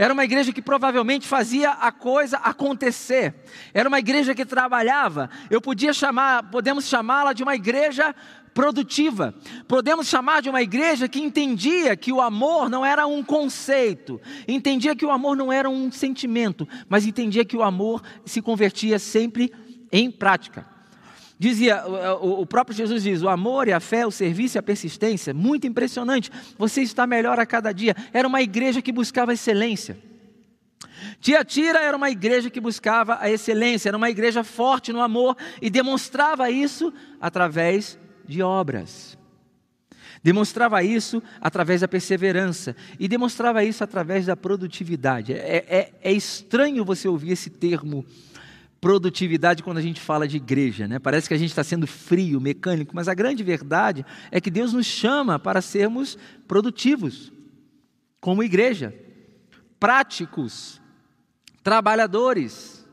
Era 0.00 0.14
uma 0.14 0.24
igreja 0.24 0.52
que 0.52 0.62
provavelmente 0.62 1.26
fazia 1.26 1.72
a 1.72 1.90
coisa 1.90 2.36
acontecer. 2.36 3.34
Era 3.74 3.88
uma 3.88 3.98
igreja 3.98 4.32
que 4.32 4.46
trabalhava. 4.46 5.28
Eu 5.50 5.60
podia 5.60 5.92
chamar, 5.92 6.44
podemos 6.50 6.84
chamá-la 6.84 7.32
de 7.32 7.42
uma 7.42 7.56
igreja 7.56 8.14
produtiva. 8.58 9.32
Podemos 9.68 10.08
chamar 10.08 10.42
de 10.42 10.50
uma 10.50 10.60
igreja 10.60 11.06
que 11.08 11.20
entendia 11.20 11.96
que 11.96 12.10
o 12.10 12.20
amor 12.20 12.68
não 12.68 12.84
era 12.84 13.06
um 13.06 13.22
conceito, 13.22 14.20
entendia 14.48 14.96
que 14.96 15.06
o 15.06 15.12
amor 15.12 15.36
não 15.36 15.52
era 15.52 15.70
um 15.70 15.92
sentimento, 15.92 16.66
mas 16.88 17.06
entendia 17.06 17.44
que 17.44 17.56
o 17.56 17.62
amor 17.62 18.02
se 18.24 18.42
convertia 18.42 18.98
sempre 18.98 19.52
em 19.92 20.10
prática. 20.10 20.66
Dizia, 21.38 21.84
o 22.20 22.44
próprio 22.44 22.76
Jesus 22.76 23.04
diz: 23.04 23.22
o 23.22 23.28
amor 23.28 23.68
e 23.68 23.72
a 23.72 23.78
fé, 23.78 24.04
o 24.04 24.10
serviço 24.10 24.56
e 24.56 24.58
a 24.58 24.62
persistência, 24.62 25.32
muito 25.32 25.64
impressionante. 25.64 26.28
Você 26.58 26.82
está 26.82 27.06
melhor 27.06 27.38
a 27.38 27.46
cada 27.46 27.70
dia. 27.70 27.94
Era 28.12 28.26
uma 28.26 28.42
igreja 28.42 28.82
que 28.82 28.90
buscava 28.90 29.32
excelência. 29.32 29.96
Tiatira 31.20 31.78
era 31.78 31.96
uma 31.96 32.10
igreja 32.10 32.50
que 32.50 32.60
buscava 32.60 33.18
a 33.20 33.30
excelência, 33.30 33.88
era 33.88 33.96
uma 33.96 34.10
igreja 34.10 34.42
forte 34.42 34.92
no 34.92 35.00
amor 35.00 35.36
e 35.62 35.70
demonstrava 35.70 36.50
isso 36.50 36.92
através 37.20 37.96
de 38.28 38.42
obras. 38.42 39.18
Demonstrava 40.22 40.82
isso 40.82 41.22
através 41.40 41.80
da 41.80 41.88
perseverança 41.88 42.76
e 42.98 43.08
demonstrava 43.08 43.64
isso 43.64 43.82
através 43.82 44.26
da 44.26 44.36
produtividade. 44.36 45.32
É, 45.32 45.64
é, 45.68 45.92
é, 46.02 46.12
estranho 46.12 46.84
você 46.84 47.08
ouvir 47.08 47.32
esse 47.32 47.50
termo 47.50 48.04
produtividade 48.80 49.62
quando 49.62 49.78
a 49.78 49.82
gente 49.82 50.00
fala 50.00 50.28
de 50.28 50.36
igreja, 50.36 50.86
né? 50.86 50.98
Parece 50.98 51.26
que 51.26 51.34
a 51.34 51.38
gente 51.38 51.50
está 51.50 51.64
sendo 51.64 51.86
frio, 51.86 52.40
mecânico, 52.40 52.94
mas 52.94 53.08
a 53.08 53.14
grande 53.14 53.42
verdade 53.42 54.04
é 54.30 54.40
que 54.40 54.50
Deus 54.50 54.72
nos 54.72 54.86
chama 54.86 55.38
para 55.38 55.60
sermos 55.60 56.16
produtivos, 56.46 57.32
como 58.20 58.42
igreja, 58.42 58.94
práticos, 59.80 60.80
trabalhadores. 61.62 62.86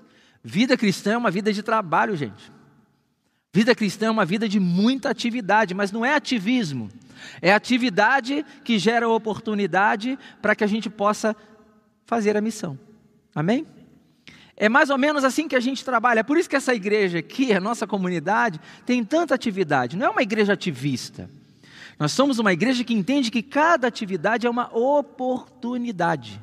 Vida 0.43 0.75
cristã 0.75 1.13
é 1.13 1.17
uma 1.17 1.31
vida 1.31 1.53
de 1.53 1.61
trabalho, 1.61 2.15
gente. 2.15 2.54
Vida 3.55 3.73
cristã 3.73 4.07
é 4.07 4.11
uma 4.11 4.25
vida 4.25 4.49
de 4.49 4.59
muita 4.59 5.09
atividade, 5.09 5.73
mas 5.73 5.89
não 5.89 6.03
é 6.03 6.13
ativismo. 6.13 6.89
É 7.41 7.53
atividade 7.53 8.45
que 8.65 8.77
gera 8.77 9.07
oportunidade 9.07 10.19
para 10.41 10.53
que 10.53 10.65
a 10.65 10.67
gente 10.67 10.89
possa 10.89 11.33
fazer 12.05 12.35
a 12.35 12.41
missão. 12.41 12.77
Amém? 13.33 13.65
É 14.57 14.67
mais 14.67 14.89
ou 14.89 14.97
menos 14.97 15.23
assim 15.23 15.47
que 15.47 15.55
a 15.55 15.61
gente 15.61 15.85
trabalha. 15.85 16.19
É 16.19 16.23
por 16.23 16.37
isso 16.37 16.49
que 16.49 16.57
essa 16.57 16.75
igreja 16.75 17.19
aqui, 17.19 17.53
a 17.53 17.61
nossa 17.61 17.87
comunidade, 17.87 18.59
tem 18.85 19.05
tanta 19.05 19.33
atividade. 19.33 19.95
Não 19.95 20.07
é 20.07 20.09
uma 20.09 20.21
igreja 20.21 20.51
ativista. 20.51 21.29
Nós 21.97 22.11
somos 22.11 22.39
uma 22.39 22.51
igreja 22.51 22.83
que 22.83 22.93
entende 22.93 23.31
que 23.31 23.41
cada 23.41 23.87
atividade 23.87 24.45
é 24.45 24.49
uma 24.49 24.69
oportunidade. 24.75 26.41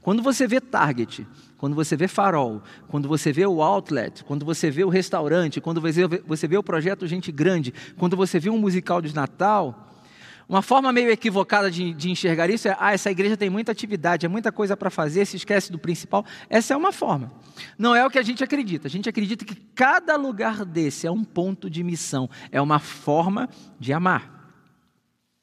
Quando 0.00 0.22
você 0.22 0.46
vê 0.46 0.60
Target, 0.60 1.26
quando 1.62 1.76
você 1.76 1.96
vê 1.96 2.08
farol, 2.08 2.60
quando 2.88 3.06
você 3.06 3.30
vê 3.30 3.46
o 3.46 3.62
outlet, 3.62 4.24
quando 4.24 4.44
você 4.44 4.68
vê 4.68 4.82
o 4.82 4.88
restaurante, 4.88 5.60
quando 5.60 5.80
você 5.80 6.08
vê, 6.08 6.20
você 6.26 6.48
vê 6.48 6.56
o 6.56 6.62
projeto 6.62 7.06
Gente 7.06 7.30
Grande, 7.30 7.72
quando 7.96 8.16
você 8.16 8.40
vê 8.40 8.50
um 8.50 8.58
musical 8.58 9.00
de 9.00 9.14
Natal, 9.14 9.94
uma 10.48 10.60
forma 10.60 10.92
meio 10.92 11.08
equivocada 11.08 11.70
de, 11.70 11.94
de 11.94 12.10
enxergar 12.10 12.50
isso 12.50 12.66
é: 12.66 12.76
ah, 12.80 12.92
essa 12.92 13.12
igreja 13.12 13.36
tem 13.36 13.48
muita 13.48 13.70
atividade, 13.70 14.26
é 14.26 14.28
muita 14.28 14.50
coisa 14.50 14.76
para 14.76 14.90
fazer, 14.90 15.24
se 15.24 15.36
esquece 15.36 15.70
do 15.70 15.78
principal. 15.78 16.26
Essa 16.50 16.74
é 16.74 16.76
uma 16.76 16.90
forma. 16.90 17.30
Não 17.78 17.94
é 17.94 18.04
o 18.04 18.10
que 18.10 18.18
a 18.18 18.22
gente 18.22 18.42
acredita. 18.42 18.88
A 18.88 18.90
gente 18.90 19.08
acredita 19.08 19.44
que 19.44 19.54
cada 19.54 20.16
lugar 20.16 20.64
desse 20.64 21.06
é 21.06 21.12
um 21.12 21.22
ponto 21.22 21.70
de 21.70 21.84
missão, 21.84 22.28
é 22.50 22.60
uma 22.60 22.80
forma 22.80 23.48
de 23.78 23.92
amar. 23.92 24.41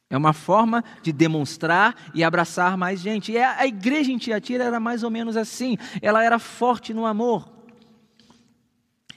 É 0.10 0.18
uma 0.18 0.34
forma 0.34 0.84
de 1.04 1.12
demonstrar 1.12 1.96
e 2.16 2.24
abraçar 2.24 2.76
mais 2.76 3.00
gente. 3.00 3.32
E 3.32 3.38
a 3.38 3.68
igreja 3.68 4.12
em 4.12 4.18
Tiatira 4.18 4.64
era 4.64 4.80
mais 4.80 5.04
ou 5.04 5.12
menos 5.12 5.38
assim. 5.38 5.78
Ela 6.02 6.24
era 6.24 6.40
forte 6.40 6.94
no 6.96 7.06
amor. 7.06 7.48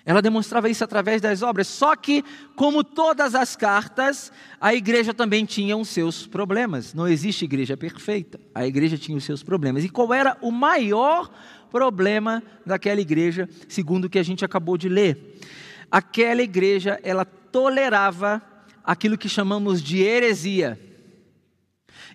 Ela 0.04 0.20
demonstrava 0.20 0.68
isso 0.68 0.82
através 0.84 1.22
das 1.22 1.42
obras. 1.42 1.66
Só 1.68 1.94
que, 1.94 2.24
como 2.56 2.82
todas 2.84 3.34
as 3.34 3.56
cartas, 3.56 4.32
a 4.60 4.74
igreja 4.74 5.14
também 5.14 5.46
tinha 5.46 5.76
os 5.76 5.88
seus 5.88 6.26
problemas. 6.26 6.92
Não 6.92 7.08
existe 7.08 7.44
igreja 7.44 7.76
perfeita. 7.76 8.38
A 8.54 8.66
igreja 8.66 8.98
tinha 8.98 9.16
os 9.16 9.24
seus 9.24 9.42
problemas. 9.42 9.84
E 9.84 9.88
qual 9.88 10.12
era 10.12 10.36
o 10.42 10.50
maior 10.50 11.30
problema 11.70 12.42
daquela 12.66 13.00
igreja, 13.00 13.48
segundo 13.66 14.04
o 14.04 14.10
que 14.10 14.18
a 14.18 14.22
gente 14.22 14.44
acabou 14.44 14.76
de 14.76 14.88
ler? 14.90 15.38
Aquela 15.90 16.42
igreja, 16.42 17.00
ela 17.02 17.24
tolerava 17.24 18.42
aquilo 18.84 19.18
que 19.18 19.28
chamamos 19.28 19.82
de 19.82 20.02
heresia. 20.02 20.78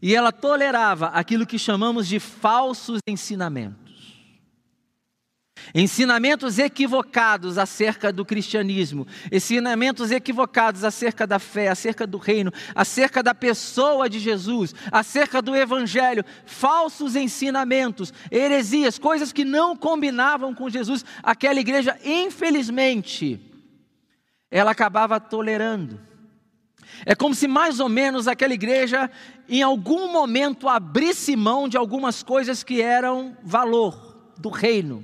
E 0.01 0.15
ela 0.15 0.31
tolerava 0.31 1.07
aquilo 1.07 1.45
que 1.45 1.57
chamamos 1.57 2.07
de 2.07 2.19
falsos 2.19 2.99
ensinamentos. 3.07 3.87
Ensinamentos 5.73 6.59
equivocados 6.59 7.57
acerca 7.57 8.11
do 8.11 8.23
cristianismo, 8.23 9.05
ensinamentos 9.31 10.11
equivocados 10.11 10.83
acerca 10.83 11.27
da 11.27 11.39
fé, 11.39 11.67
acerca 11.67 12.07
do 12.07 12.17
reino, 12.17 12.53
acerca 12.73 13.21
da 13.21 13.35
pessoa 13.35 14.09
de 14.09 14.19
Jesus, 14.19 14.73
acerca 14.91 15.41
do 15.41 15.55
evangelho, 15.55 16.23
falsos 16.45 17.15
ensinamentos, 17.15 18.13
heresias, 18.31 18.97
coisas 18.97 19.33
que 19.33 19.43
não 19.43 19.75
combinavam 19.75 20.53
com 20.53 20.69
Jesus. 20.69 21.03
Aquela 21.21 21.59
igreja, 21.59 21.97
infelizmente, 22.03 23.39
ela 24.49 24.71
acabava 24.71 25.19
tolerando. 25.19 26.06
É 27.05 27.15
como 27.15 27.35
se 27.35 27.47
mais 27.47 27.79
ou 27.79 27.89
menos 27.89 28.27
aquela 28.27 28.53
igreja, 28.53 29.09
em 29.47 29.61
algum 29.61 30.11
momento, 30.11 30.67
abrisse 30.67 31.35
mão 31.35 31.67
de 31.67 31.77
algumas 31.77 32.23
coisas 32.23 32.63
que 32.63 32.81
eram 32.81 33.37
valor 33.43 34.33
do 34.37 34.49
reino, 34.49 35.03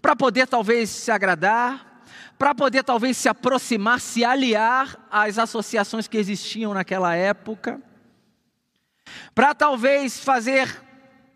para 0.00 0.14
poder 0.14 0.46
talvez 0.46 0.90
se 0.90 1.10
agradar, 1.10 2.02
para 2.38 2.54
poder 2.54 2.84
talvez 2.84 3.16
se 3.16 3.28
aproximar, 3.28 4.00
se 4.00 4.24
aliar 4.24 4.96
às 5.10 5.38
associações 5.38 6.06
que 6.06 6.16
existiam 6.16 6.72
naquela 6.72 7.14
época, 7.14 7.80
para 9.34 9.54
talvez 9.54 10.20
fazer 10.20 10.82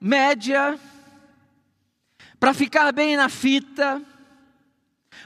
média, 0.01 0.79
para 2.39 2.53
ficar 2.53 2.93
bem 2.93 3.17
na 3.17 3.29
fita, 3.29 4.03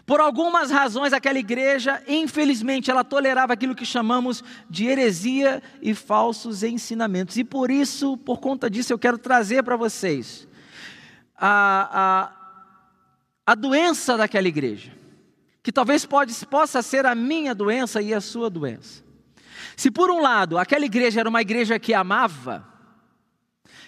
por 0.07 0.21
algumas 0.21 0.71
razões, 0.71 1.13
aquela 1.13 1.39
igreja, 1.39 2.01
infelizmente, 2.07 2.93
ela 2.93 3.03
tolerava 3.03 3.53
aquilo 3.53 3.75
que 3.75 3.85
chamamos 3.85 4.43
de 4.71 4.87
heresia 4.87 5.61
e 5.83 5.95
falsos 5.95 6.63
ensinamentos. 6.63 7.37
E 7.37 7.43
por 7.43 7.73
isso, 7.73 8.17
por 8.19 8.39
conta 8.39 8.71
disso, 8.71 8.93
eu 8.93 8.99
quero 9.01 9.19
trazer 9.19 9.65
para 9.65 9.75
vocês 9.77 10.47
a, 11.37 12.31
a, 13.45 13.53
a 13.53 13.55
doença 13.57 14.17
daquela 14.17 14.47
igreja, 14.47 14.93
que 15.61 15.73
talvez 15.73 16.07
pode, 16.07 16.33
possa 16.47 16.83
ser 16.83 17.05
a 17.05 17.15
minha 17.17 17.53
doença 17.53 18.01
e 18.01 18.15
a 18.15 18.21
sua 18.21 18.49
doença. 18.49 19.03
Se 19.77 19.91
por 19.91 20.09
um 20.09 20.21
lado 20.21 20.57
aquela 20.57 20.85
igreja 20.85 21.19
era 21.19 21.29
uma 21.29 21.43
igreja 21.43 21.81
que 21.81 21.93
amava, 21.93 22.65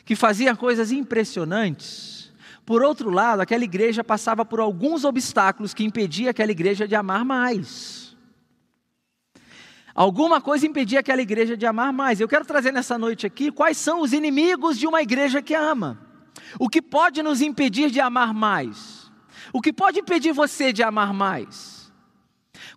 que 0.05 0.17
fazia 0.17 0.57
coisas 0.57 0.91
impressionantes, 0.91 2.18
por 2.69 2.83
outro 2.83 3.09
lado, 3.09 3.41
aquela 3.41 3.65
igreja 3.65 4.05
passava 4.05 4.45
por 4.45 4.61
alguns 4.61 5.03
obstáculos 5.03 5.73
que 5.73 5.83
impediam 5.83 6.29
aquela 6.29 6.53
igreja 6.53 6.87
de 6.87 6.95
amar 6.95 7.25
mais. 7.25 8.15
Alguma 9.95 10.39
coisa 10.39 10.67
impedia 10.67 11.01
aquela 11.01 11.23
igreja 11.23 11.57
de 11.57 11.65
amar 11.65 11.95
mais. 11.95 12.21
Eu 12.21 12.29
quero 12.29 12.45
trazer 12.45 12.71
nessa 12.71 12.99
noite 12.99 13.27
aqui 13.27 13.51
quais 13.51 13.79
são 13.79 14.03
os 14.03 14.13
inimigos 14.13 14.79
de 14.79 14.87
uma 14.87 15.01
igreja 15.01 15.41
que 15.41 15.55
ama. 15.55 15.99
O 16.59 16.69
que 16.69 16.83
pode 16.83 17.23
nos 17.23 17.41
impedir 17.41 17.91
de 17.91 18.01
amar 18.01 18.35
mais? 18.35 19.11
O 19.51 19.63
que 19.63 19.73
pode 19.73 20.01
impedir 20.01 20.35
você 20.35 20.71
de 20.71 20.83
amar 20.83 21.15
mais? 21.15 21.91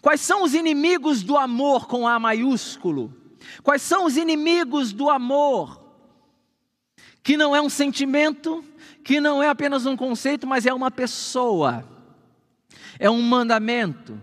Quais 0.01 0.21
são 0.21 0.43
os 0.43 0.53
inimigos 0.53 1.21
do 1.21 1.35
amor 1.35 1.85
com 1.85 2.07
A 2.07 2.17
maiúsculo? 2.17 3.13
Quais 3.61 3.81
são 3.81 4.05
os 4.05 4.15
inimigos 4.15 4.93
do 4.93 5.09
amor? 5.09 5.80
Que 7.23 7.37
não 7.37 7.55
é 7.55 7.61
um 7.61 7.69
sentimento, 7.69 8.63
que 9.03 9.19
não 9.19 9.41
é 9.41 9.49
apenas 9.49 9.85
um 9.85 9.95
conceito, 9.95 10.47
mas 10.47 10.65
é 10.65 10.73
uma 10.73 10.91
pessoa, 10.91 11.83
é 12.99 13.09
um 13.09 13.21
mandamento. 13.21 14.19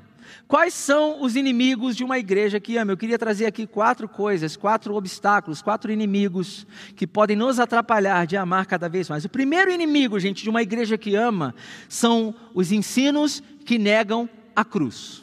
Quais 0.49 0.73
são 0.73 1.23
os 1.23 1.37
inimigos 1.37 1.95
de 1.95 2.03
uma 2.03 2.19
igreja 2.19 2.59
que 2.59 2.79
ama? 2.79 2.93
Eu 2.93 2.97
queria 2.97 3.19
trazer 3.19 3.45
aqui 3.45 3.67
quatro 3.67 4.09
coisas, 4.09 4.57
quatro 4.57 4.95
obstáculos, 4.95 5.61
quatro 5.61 5.93
inimigos 5.93 6.67
que 6.97 7.07
podem 7.07 7.37
nos 7.37 7.61
atrapalhar 7.61 8.27
de 8.27 8.35
amar 8.35 8.65
cada 8.65 8.89
vez 8.89 9.11
mais. 9.11 9.27
O 9.27 9.29
primeiro 9.29 9.71
inimigo, 9.71 10.19
gente, 10.19 10.43
de 10.43 10.49
uma 10.49 10.63
igreja 10.63 10.97
que 10.97 11.15
ama 11.15 11.55
são 11.87 12.35
os 12.55 12.73
ensinos 12.73 13.43
que 13.67 13.79
negam 13.79 14.27
a 14.57 14.65
cruz. 14.65 15.23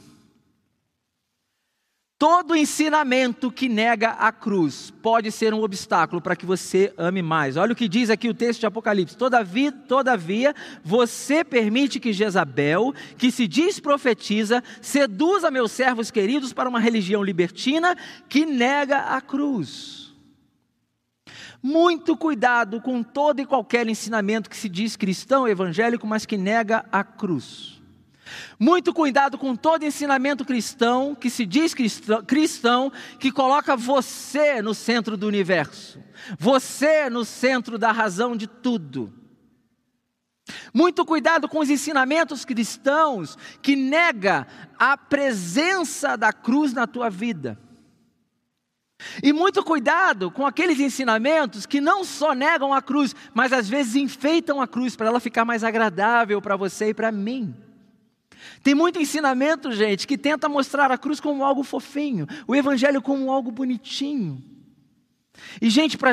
Todo 2.27 2.55
ensinamento 2.55 3.51
que 3.51 3.70
nega 3.70 4.13
a 4.13 4.32
cruz 4.32 4.91
pode 5.00 5.32
ser 5.32 5.53
um 5.53 5.62
obstáculo 5.62 6.20
para 6.20 6.36
que 6.36 6.44
você 6.44 6.91
ame 6.98 7.22
mais. 7.22 7.55
Olha 7.55 7.74
o 7.74 7.75
que 7.75 7.88
diz 7.88 8.10
aqui 8.10 8.27
o 8.27 8.34
texto 8.34 8.62
de 8.62 8.65
Apocalipse. 8.65 9.15
Todavia, 9.15 9.72
todavia, 9.72 10.55
você 10.84 11.44
permite 11.44 12.00
que 12.00 12.12
Jezabel, 12.12 12.96
que 13.15 13.29
se 13.29 13.48
diz 13.48 13.79
profetiza, 13.79 14.63
seduza 14.82 15.51
meus 15.51 15.72
servos 15.72 16.10
queridos 16.10 16.51
para 16.51 16.67
uma 16.67 16.79
religião 16.79 17.22
libertina 17.22 17.96
que 18.27 18.44
nega 18.44 19.01
a 19.01 19.22
cruz. 19.22 20.12
Muito 21.62 22.17
cuidado 22.17 22.82
com 22.82 23.03
todo 23.03 23.39
e 23.39 23.46
qualquer 23.46 23.88
ensinamento 23.88 24.50
que 24.50 24.58
se 24.58 24.67
diz 24.67 24.96
cristão 24.96 25.48
evangélico, 25.48 26.08
mas 26.08 26.25
que 26.25 26.38
nega 26.38 26.88
a 26.91 27.03
cruz. 27.03 27.75
Muito 28.60 28.94
cuidado 28.94 29.38
com 29.38 29.55
todo 29.55 29.86
ensinamento 29.86 30.46
cristão 30.46 31.13
que 31.13 31.29
se 31.29 31.46
diz 31.46 31.74
cristão, 31.74 32.24
cristão, 32.24 32.91
que 33.20 33.32
coloca 33.32 33.75
você 33.75 34.62
no 34.62 34.74
centro 34.74 35.15
do 35.15 35.27
universo, 35.27 36.00
você 36.39 37.10
no 37.10 37.24
centro 37.24 37.77
da 37.77 37.91
razão 37.91 38.36
de 38.36 38.48
tudo. 38.48 39.13
Muito 40.74 41.05
cuidado 41.05 41.48
com 41.50 41.60
os 41.60 41.70
ensinamentos 41.70 42.46
cristãos 42.46 43.38
que 43.62 43.75
nega 43.75 44.48
a 44.77 44.96
presença 44.98 46.15
da 46.15 46.32
cruz 46.32 46.74
na 46.74 46.86
tua 46.86 47.10
vida. 47.10 47.60
E 49.22 49.34
muito 49.34 49.63
cuidado 49.63 50.32
com 50.32 50.46
aqueles 50.46 50.79
ensinamentos 50.79 51.65
que 51.65 51.82
não 51.82 52.03
só 52.03 52.34
negam 52.34 52.74
a 52.74 52.82
cruz, 52.82 53.15
mas 53.34 53.51
às 53.51 53.67
vezes 53.67 53.96
enfeitam 53.96 54.62
a 54.62 54.67
cruz 54.67 54.96
para 54.96 55.08
ela 55.08 55.20
ficar 55.20 55.46
mais 55.46 55.63
agradável 55.63 56.41
para 56.41 56.55
você 56.55 56.89
e 56.89 56.94
para 56.94 57.12
mim. 57.12 57.53
Tem 58.65 58.74
muito 58.74 58.98
ensinamento, 58.98 59.72
gente, 59.72 60.07
que 60.07 60.17
tenta 60.17 60.50
mostrar 60.50 60.91
a 60.91 60.98
cruz 60.98 61.19
como 61.19 61.45
algo 61.45 61.62
fofinho, 61.62 62.25
o 62.48 62.55
evangelho 62.55 62.99
como 62.99 63.32
algo 63.32 63.51
bonitinho. 63.51 64.43
E, 65.62 65.69
gente, 65.69 65.99
para 65.99 66.10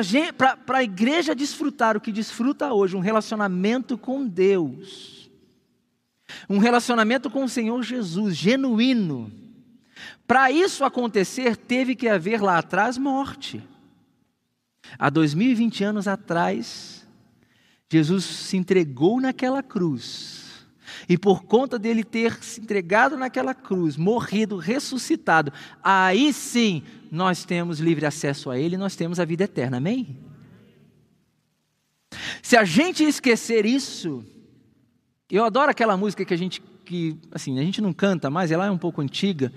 a 0.67 0.83
igreja 0.83 1.33
desfrutar 1.33 1.97
o 1.97 1.99
que 1.99 2.11
desfruta 2.11 2.71
hoje, 2.71 2.95
um 2.95 2.99
relacionamento 2.99 3.97
com 3.97 4.23
Deus, 4.23 5.31
um 6.47 6.59
relacionamento 6.59 7.27
com 7.27 7.43
o 7.43 7.49
Senhor 7.49 7.81
Jesus, 7.81 8.37
genuíno, 8.37 9.31
para 10.27 10.51
isso 10.51 10.85
acontecer, 10.85 11.57
teve 11.57 11.95
que 11.95 12.07
haver 12.07 12.39
lá 12.39 12.59
atrás 12.59 12.99
morte. 12.99 13.67
Há 14.99 15.09
2020 15.09 15.83
anos 15.85 16.07
atrás, 16.07 17.03
Jesus 17.91 18.23
se 18.25 18.57
entregou 18.57 19.19
naquela 19.19 19.63
cruz 19.63 20.42
e 21.07 21.17
por 21.17 21.43
conta 21.43 21.77
dele 21.77 22.03
ter 22.03 22.43
se 22.43 22.61
entregado 22.61 23.17
naquela 23.17 23.53
cruz, 23.53 23.97
morrido, 23.97 24.57
ressuscitado, 24.57 25.51
aí 25.83 26.31
sim 26.33 26.83
nós 27.11 27.43
temos 27.43 27.79
livre 27.79 28.05
acesso 28.05 28.49
a 28.49 28.57
ele, 28.57 28.77
nós 28.77 28.95
temos 28.95 29.19
a 29.19 29.25
vida 29.25 29.43
eterna. 29.43 29.77
Amém? 29.77 30.17
Se 32.41 32.57
a 32.57 32.63
gente 32.63 33.03
esquecer 33.03 33.65
isso, 33.65 34.23
eu 35.29 35.43
adoro 35.43 35.71
aquela 35.71 35.97
música 35.97 36.23
que 36.23 36.33
a 36.33 36.37
gente 36.37 36.61
que 36.85 37.17
assim, 37.31 37.57
a 37.59 37.63
gente 37.63 37.81
não 37.81 37.93
canta 37.93 38.29
mais, 38.29 38.51
ela 38.51 38.65
é 38.65 38.71
um 38.71 38.77
pouco 38.77 39.01
antiga, 39.01 39.51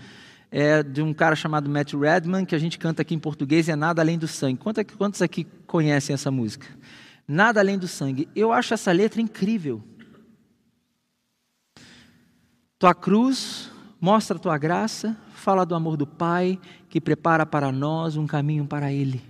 é 0.51 0.83
de 0.83 1.03
um 1.03 1.13
cara 1.13 1.35
chamado 1.35 1.69
Matt 1.69 1.93
Redman, 1.93 2.45
que 2.45 2.55
a 2.55 2.59
gente 2.59 2.79
canta 2.79 3.03
aqui 3.03 3.15
em 3.15 3.19
português, 3.19 3.69
é 3.69 3.77
Nada 3.77 4.01
Além 4.01 4.17
do 4.17 4.29
Sangue. 4.29 4.61
Quantos 4.97 5.21
aqui 5.21 5.47
conhecem 5.67 6.15
essa 6.15 6.31
música? 6.31 6.67
Nada 7.27 7.61
Além 7.61 7.77
do 7.77 7.89
Sangue. 7.89 8.29
Eu 8.35 8.53
acho 8.53 8.73
essa 8.73 8.93
letra 8.93 9.21
incrível. 9.21 9.83
Tua 12.79 12.95
cruz 12.95 13.71
mostra 13.99 14.37
a 14.37 14.41
tua 14.41 14.59
graça, 14.59 15.17
fala 15.33 15.65
do 15.65 15.75
amor 15.75 15.97
do 15.97 16.07
Pai 16.07 16.61
que 16.91 17.01
prepara 17.01 17.47
para 17.47 17.73
nós 17.73 18.17
um 18.17 18.27
caminho 18.27 18.67
para 18.67 18.93
Ele. 18.93 19.23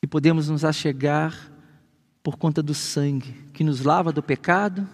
E 0.00 0.06
podemos 0.06 0.48
nos 0.48 0.64
achegar 0.64 1.50
por 2.22 2.36
conta 2.36 2.62
do 2.62 2.74
sangue 2.74 3.32
que 3.52 3.64
nos 3.64 3.80
lava 3.80 4.12
do 4.12 4.22
pecado, 4.22 4.88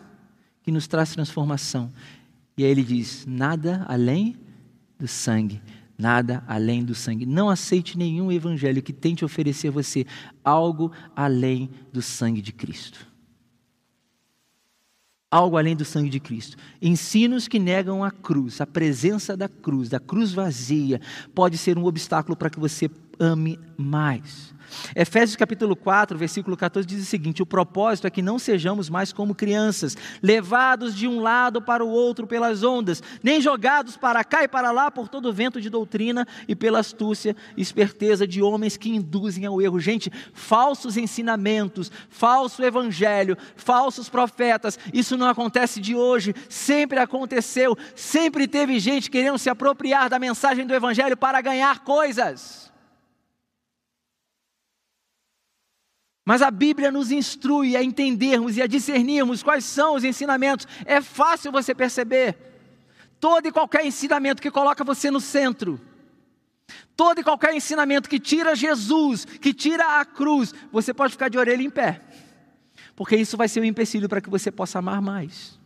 que 0.63 0.73
nos 0.73 0.87
traz 0.87 1.13
transformação. 1.13 1.93
E 2.57 2.65
aí 2.65 2.71
ele 2.71 2.83
diz: 2.83 3.27
nada 3.27 3.85
além 3.87 4.39
do 4.99 5.07
sangue, 5.07 5.61
nada 5.99 6.43
além 6.49 6.83
do 6.83 6.95
sangue. 6.95 7.27
Não 7.27 7.51
aceite 7.51 7.99
nenhum 7.99 8.33
evangelho 8.33 8.83
que 8.83 8.93
tente 8.93 9.23
oferecer 9.23 9.69
a 9.69 9.73
você 9.73 10.07
algo 10.43 10.91
além 11.15 11.69
do 11.93 12.01
sangue 12.01 12.41
de 12.41 12.53
Cristo 12.53 13.14
algo 15.35 15.59
além 15.59 15.75
do 15.75 15.85
sangue 15.85 16.09
de 16.09 16.21
Cristo. 16.21 16.57
Ensinos 16.81 17.49
que 17.49 17.59
negam 17.59 18.05
a 18.05 18.11
cruz, 18.13 18.61
a 18.61 18.67
presença 18.67 19.37
da 19.37 19.49
cruz, 19.49 19.89
da 19.89 19.99
cruz 19.99 20.33
vazia, 20.33 21.01
pode 21.35 21.59
ser 21.59 21.77
um 21.77 21.87
obstáculo 21.87 22.37
para 22.37 22.49
que 22.49 22.61
você 22.61 22.89
ame 23.19 23.59
mais. 23.77 24.55
Efésios 24.95 25.37
capítulo 25.37 25.77
4, 25.77 26.17
versículo 26.17 26.57
14 26.57 26.87
diz 26.87 27.03
o 27.03 27.07
seguinte: 27.07 27.43
O 27.43 27.47
propósito 27.47 28.07
é 28.07 28.11
que 28.11 28.23
não 28.23 28.39
sejamos 28.39 28.89
mais 28.89 29.13
como 29.13 29.35
crianças, 29.35 29.97
levados 30.23 30.95
de 30.95 31.07
um 31.07 31.21
lado 31.21 31.61
para 31.61 31.85
o 31.85 31.89
outro 31.89 32.27
pelas 32.27 32.63
ondas, 32.63 33.03
nem 33.23 33.41
jogados 33.41 33.97
para 33.97 34.23
cá 34.25 34.45
e 34.45 34.49
para 34.49 34.71
lá 34.71 34.91
por 34.91 35.09
todo 35.09 35.33
vento 35.33 35.61
de 35.61 35.71
doutrina 35.71 36.27
e 36.49 36.55
pela 36.55 36.81
astúcia 36.81 37.37
e 37.57 37.63
esperteza 37.63 38.27
de 38.27 38.43
homens 38.43 38.77
que 38.77 38.91
induzem 38.91 39.47
ao 39.47 39.61
erro. 39.61 39.81
Gente, 39.81 40.11
falsos 40.33 40.97
ensinamentos, 40.97 41.91
falso 42.09 42.63
evangelho, 42.63 43.37
falsos 43.57 44.09
profetas, 44.09 44.79
isso 44.93 45.17
não 45.17 45.29
acontece 45.29 45.81
de 45.81 45.95
hoje, 45.95 46.35
sempre 46.49 46.99
aconteceu, 46.99 47.77
sempre 47.95 48.47
teve 48.47 48.79
gente 48.79 49.11
querendo 49.11 49.39
se 49.39 49.51
apropriar 49.51 50.09
da 50.09 50.19
mensagem 50.19 50.67
do 50.67 50.75
evangelho 50.75 51.17
para 51.17 51.41
ganhar 51.41 51.81
coisas. 51.81 52.74
Mas 56.25 56.41
a 56.41 56.51
Bíblia 56.51 56.91
nos 56.91 57.11
instrui 57.11 57.77
a 57.77 57.83
entendermos 57.83 58.57
e 58.57 58.63
a 58.63 58.67
discernirmos 58.67 59.43
quais 59.43 59.65
são 59.65 59.95
os 59.95 60.05
ensinamentos. 60.05 60.67
É 60.87 61.01
fácil 61.01 61.53
você 61.53 61.75
perceber. 61.75 62.37
Todo 63.21 63.47
e 63.47 63.53
qualquer 63.53 63.85
ensinamento 63.85 64.41
que 64.41 64.51
coloca 64.51 64.83
você 64.83 65.11
no 65.11 65.21
centro, 65.21 65.81
todo 66.97 67.21
e 67.21 67.25
qualquer 67.25 67.55
ensinamento 67.55 68.09
que 68.09 68.19
tira 68.19 68.55
Jesus, 68.55 69.25
que 69.25 69.53
tira 69.53 70.01
a 70.01 70.05
cruz, 70.05 70.55
você 70.73 70.93
pode 70.93 71.13
ficar 71.13 71.29
de 71.29 71.39
orelha 71.39 71.63
em 71.63 71.71
pé, 71.71 72.03
porque 72.95 73.17
isso 73.17 73.37
vai 73.37 73.49
ser 73.49 73.61
um 73.61 73.65
empecilho 73.65 74.09
para 74.09 74.21
que 74.21 74.29
você 74.29 74.51
possa 74.51 74.79
amar 74.79 75.01
mais. 75.01 75.59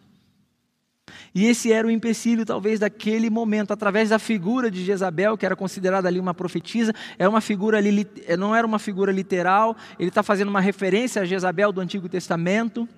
E 1.34 1.46
esse 1.46 1.72
era 1.72 1.86
o 1.86 1.90
empecilho, 1.90 2.44
talvez, 2.44 2.80
daquele 2.80 3.28
momento, 3.28 3.72
através 3.72 4.08
da 4.08 4.18
figura 4.18 4.70
de 4.70 4.84
Jezabel, 4.84 5.36
que 5.36 5.44
era 5.44 5.54
considerada 5.54 6.08
ali 6.08 6.18
uma 6.18 6.34
profetisa, 6.34 6.94
é 7.18 7.28
uma 7.28 7.40
figura 7.40 7.78
ali, 7.78 8.06
é, 8.26 8.36
não 8.36 8.54
era 8.54 8.66
uma 8.66 8.78
figura 8.78 9.12
literal, 9.12 9.76
ele 9.98 10.08
está 10.08 10.22
fazendo 10.22 10.48
uma 10.48 10.60
referência 10.60 11.22
a 11.22 11.24
Jezabel 11.24 11.72
do 11.72 11.80
Antigo 11.80 12.08
Testamento. 12.08 12.88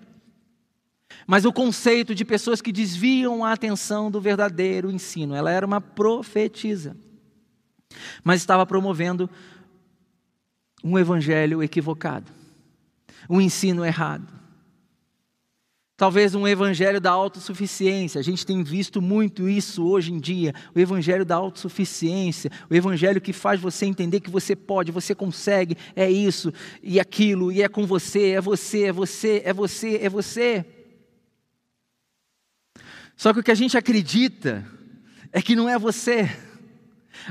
Mas 1.26 1.44
o 1.44 1.52
conceito 1.52 2.14
de 2.14 2.24
pessoas 2.24 2.62
que 2.62 2.72
desviam 2.72 3.44
a 3.44 3.52
atenção 3.52 4.10
do 4.10 4.20
verdadeiro 4.20 4.90
ensino, 4.90 5.34
ela 5.34 5.50
era 5.50 5.66
uma 5.66 5.80
profetisa, 5.80 6.96
mas 8.22 8.40
estava 8.40 8.64
promovendo 8.64 9.28
um 10.82 10.98
evangelho 10.98 11.62
equivocado, 11.62 12.30
um 13.28 13.40
ensino 13.40 13.84
errado. 13.84 14.39
Talvez 16.00 16.34
um 16.34 16.48
evangelho 16.48 16.98
da 16.98 17.10
autossuficiência. 17.10 18.18
A 18.18 18.22
gente 18.22 18.46
tem 18.46 18.62
visto 18.62 19.02
muito 19.02 19.46
isso 19.46 19.84
hoje 19.84 20.10
em 20.10 20.18
dia. 20.18 20.54
O 20.74 20.80
evangelho 20.80 21.26
da 21.26 21.36
autossuficiência. 21.36 22.50
O 22.70 22.74
evangelho 22.74 23.20
que 23.20 23.34
faz 23.34 23.60
você 23.60 23.84
entender 23.84 24.20
que 24.20 24.30
você 24.30 24.56
pode, 24.56 24.90
você 24.90 25.14
consegue, 25.14 25.76
é 25.94 26.10
isso 26.10 26.54
e 26.82 26.98
aquilo, 26.98 27.52
e 27.52 27.60
é 27.60 27.68
com 27.68 27.86
você, 27.86 28.30
é 28.30 28.40
você, 28.40 28.84
é 28.84 28.92
você, 28.92 29.42
é 29.44 29.52
você, 29.52 29.96
é 29.98 30.08
você. 30.08 30.64
Só 33.14 33.34
que 33.34 33.40
o 33.40 33.42
que 33.42 33.50
a 33.50 33.54
gente 33.54 33.76
acredita 33.76 34.66
é 35.30 35.42
que 35.42 35.54
não 35.54 35.68
é 35.68 35.78
você. 35.78 36.34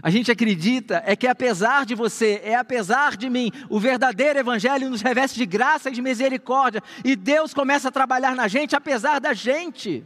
A 0.02 0.10
gente 0.10 0.32
acredita 0.32 1.02
é 1.06 1.16
que 1.16 1.28
apesar 1.28 1.86
de 1.86 1.96
você, 1.96 2.42
é 2.44 2.56
apesar 2.56 3.18
de 3.18 3.30
mim, 3.30 3.52
o 3.70 3.80
verdadeiro 3.80 4.40
evangelho 4.40 4.90
nos 4.90 5.02
reveste 5.02 5.38
de 5.38 5.46
graça 5.46 5.90
e 5.90 5.94
de 5.94 6.02
misericórdia, 6.02 6.84
e 7.04 7.16
Deus 7.16 7.54
começa 7.54 7.90
a 7.90 7.92
trabalhar 7.92 8.36
na 8.36 8.48
gente 8.48 8.76
apesar 8.76 9.20
da 9.20 9.34
gente. 9.34 10.06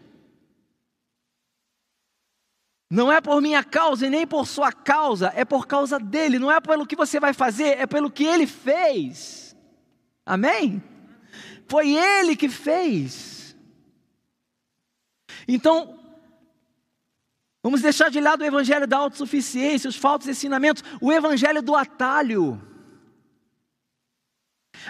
Não 2.90 3.12
é 3.12 3.20
por 3.20 3.42
minha 3.42 3.64
causa 3.64 4.06
e 4.06 4.10
nem 4.10 4.28
por 4.28 4.48
sua 4.48 4.72
causa, 4.72 5.34
é 5.36 5.44
por 5.44 5.66
causa 5.66 6.00
dele, 6.00 6.38
não 6.38 6.52
é 6.52 6.62
pelo 6.62 6.86
que 6.86 6.96
você 6.96 7.20
vai 7.20 7.34
fazer, 7.34 7.80
é 7.80 7.88
pelo 7.88 8.12
que 8.12 8.24
ele 8.24 8.46
fez. 8.46 9.56
Amém? 10.26 10.82
Foi 11.68 11.92
ele 11.92 12.36
que 12.36 12.48
fez. 12.48 13.56
Então, 15.48 16.00
vamos 17.64 17.82
deixar 17.82 18.12
de 18.12 18.20
lado 18.20 18.42
o 18.42 18.46
evangelho 18.46 18.86
da 18.86 18.98
autossuficiência, 18.98 19.90
os 19.90 19.96
falsos 19.96 20.28
ensinamentos, 20.28 20.84
o 21.02 21.12
evangelho 21.12 21.64
do 21.64 21.74
atalho. 21.74 22.62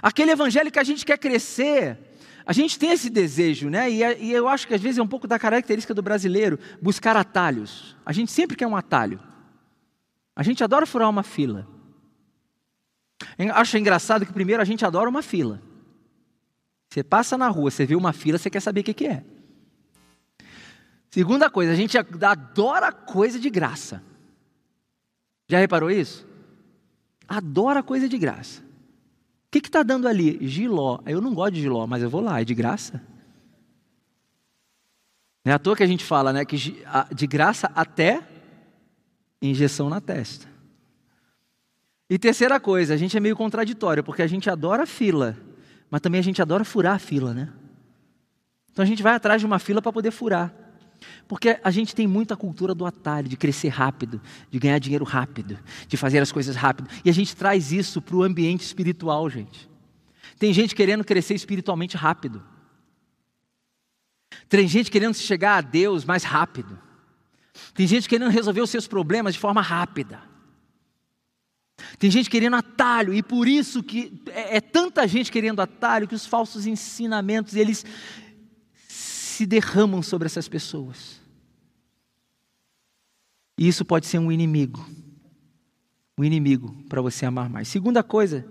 Aquele 0.02 0.32
evangelho 0.32 0.72
que 0.72 0.80
a 0.80 0.84
gente 0.84 1.06
quer 1.06 1.18
crescer, 1.18 1.98
a 2.46 2.52
gente 2.52 2.78
tem 2.78 2.92
esse 2.92 3.10
desejo, 3.10 3.70
né? 3.70 3.90
E, 3.90 4.02
e, 4.26 4.32
eu 4.32 4.48
acho 4.48 4.68
que 4.68 4.74
às 4.74 4.82
vezes 4.82 4.98
é 4.98 5.04
um 5.04 5.08
pouco 5.08 5.28
da 5.28 5.38
característica 5.38 5.94
do 5.94 6.02
brasileiro 6.02 6.60
buscar 6.82 7.16
atalhos. 7.16 7.96
A 8.06 8.12
gente 8.12 8.32
sempre 8.32 8.58
quer 8.58 8.68
um 8.68 8.76
atalho. 8.76 9.20
A 10.36 10.44
gente 10.44 10.64
adora 10.64 10.86
furar 10.86 11.10
uma 11.10 11.24
fila. 11.24 11.68
Acho 13.54 13.78
engraçado 13.78 14.26
que 14.26 14.34
primeiro 14.34 14.62
a 14.62 14.66
gente 14.66 14.84
adora 14.84 15.10
uma 15.10 15.22
fila. 15.22 15.62
Você 16.90 17.04
passa 17.04 17.38
na 17.38 17.48
rua, 17.48 17.72
você 17.72 17.86
vê 17.86 17.96
uma 17.96 18.14
fila, 18.14 18.38
você 18.38 18.50
quer 18.50 18.60
saber 18.60 18.82
o 18.82 18.84
que, 18.84 18.94
que 18.94 19.08
é. 19.08 19.24
Segunda 21.14 21.48
coisa, 21.48 21.72
a 21.72 21.76
gente 21.76 21.96
adora 21.96 22.92
coisa 22.92 23.40
de 23.40 23.52
graça. 23.52 24.02
Já 25.48 25.60
reparou 25.60 25.92
isso? 25.92 26.28
Adora 27.28 27.84
coisa 27.84 28.10
de 28.10 28.18
graça 28.18 28.64
que 29.60 29.68
está 29.68 29.84
dando 29.84 30.08
ali? 30.08 30.40
Giló. 30.48 31.00
Eu 31.06 31.22
não 31.22 31.36
gosto 31.36 31.54
de 31.54 31.62
giló, 31.62 31.86
mas 31.86 32.02
eu 32.02 32.10
vou 32.10 32.22
lá, 32.22 32.42
é 32.42 32.44
de 32.44 32.56
graça. 32.56 33.00
Não 35.46 35.52
é 35.52 35.56
à 35.56 35.60
toa 35.60 35.76
que 35.76 35.84
a 35.84 35.88
gente 35.88 36.04
fala, 36.04 36.34
né? 36.34 36.44
Que 36.44 36.58
de 37.14 37.28
graça 37.28 37.72
até 37.76 38.28
injeção 39.40 39.90
na 39.90 40.02
testa. 40.02 40.48
E 42.10 42.18
terceira 42.18 42.60
coisa, 42.60 42.96
a 42.96 42.98
gente 42.98 43.16
é 43.16 43.20
meio 43.20 43.36
contraditório, 43.36 44.04
porque 44.04 44.24
a 44.24 44.28
gente 44.28 44.50
adora 44.50 44.88
fila, 44.88 45.38
mas 45.92 46.02
também 46.02 46.18
a 46.18 46.24
gente 46.24 46.42
adora 46.42 46.66
furar 46.66 46.96
a 46.96 47.00
fila, 47.00 47.36
né? 47.36 47.54
Então 48.72 48.82
a 48.82 48.88
gente 48.88 49.04
vai 49.04 49.14
atrás 49.14 49.40
de 49.40 49.46
uma 49.46 49.60
fila 49.60 49.84
para 49.84 49.94
poder 49.94 50.10
furar. 50.10 50.63
Porque 51.28 51.60
a 51.64 51.72
gente 51.72 51.96
tem 51.96 52.08
muita 52.08 52.36
cultura 52.36 52.74
do 52.76 52.86
atalho, 52.86 53.28
de 53.28 53.38
crescer 53.38 53.70
rápido, 53.70 54.22
de 54.50 54.60
ganhar 54.60 54.80
dinheiro 54.80 55.06
rápido, 55.06 55.58
de 55.88 55.98
fazer 55.98 56.20
as 56.20 56.32
coisas 56.32 56.56
rápido. 56.56 56.90
E 57.04 57.10
a 57.10 57.14
gente 57.14 57.36
traz 57.36 57.72
isso 57.72 58.02
para 58.02 58.16
o 58.16 58.24
ambiente 58.24 58.62
espiritual, 58.62 59.30
gente. 59.30 59.70
Tem 60.38 60.54
gente 60.54 60.76
querendo 60.76 61.04
crescer 61.04 61.34
espiritualmente 61.36 61.96
rápido. 61.96 62.44
Tem 64.50 64.68
gente 64.68 64.92
querendo 64.92 65.16
chegar 65.16 65.58
a 65.58 65.62
Deus 65.62 66.06
mais 66.06 66.24
rápido. 66.24 66.80
Tem 67.74 67.88
gente 67.88 68.10
querendo 68.10 68.32
resolver 68.32 68.62
os 68.62 68.70
seus 68.70 68.88
problemas 68.88 69.34
de 69.34 69.40
forma 69.40 69.62
rápida. 69.62 70.22
Tem 71.98 72.10
gente 72.10 72.30
querendo 72.30 72.56
atalho, 72.56 73.14
e 73.14 73.24
por 73.24 73.48
isso 73.48 73.82
que 73.82 74.22
é, 74.30 74.58
é 74.58 74.62
tanta 74.62 75.08
gente 75.08 75.32
querendo 75.32 75.62
atalho 75.62 76.08
que 76.08 76.16
os 76.16 76.26
falsos 76.26 76.66
ensinamentos, 76.66 77.56
eles 77.56 77.86
se 79.34 79.46
derramam 79.46 80.02
sobre 80.02 80.26
essas 80.26 80.48
pessoas. 80.48 81.22
E 83.58 83.68
isso 83.68 83.84
pode 83.84 84.06
ser 84.06 84.20
um 84.20 84.32
inimigo. 84.32 84.86
Um 86.18 86.24
inimigo 86.24 86.76
para 86.88 87.02
você 87.02 87.26
amar 87.26 87.50
mais. 87.50 87.68
Segunda 87.68 88.04
coisa 88.04 88.46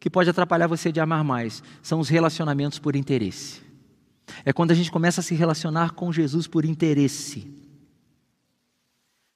que 0.00 0.10
pode 0.10 0.30
atrapalhar 0.30 0.66
você 0.66 0.90
de 0.90 1.00
amar 1.00 1.24
mais 1.24 1.62
são 1.82 2.00
os 2.00 2.08
relacionamentos 2.08 2.78
por 2.78 2.96
interesse. 2.96 3.60
É 4.44 4.52
quando 4.52 4.70
a 4.70 4.74
gente 4.74 4.90
começa 4.90 5.20
a 5.20 5.24
se 5.24 5.34
relacionar 5.34 5.92
com 5.92 6.12
Jesus 6.12 6.46
por 6.46 6.64
interesse. 6.64 7.50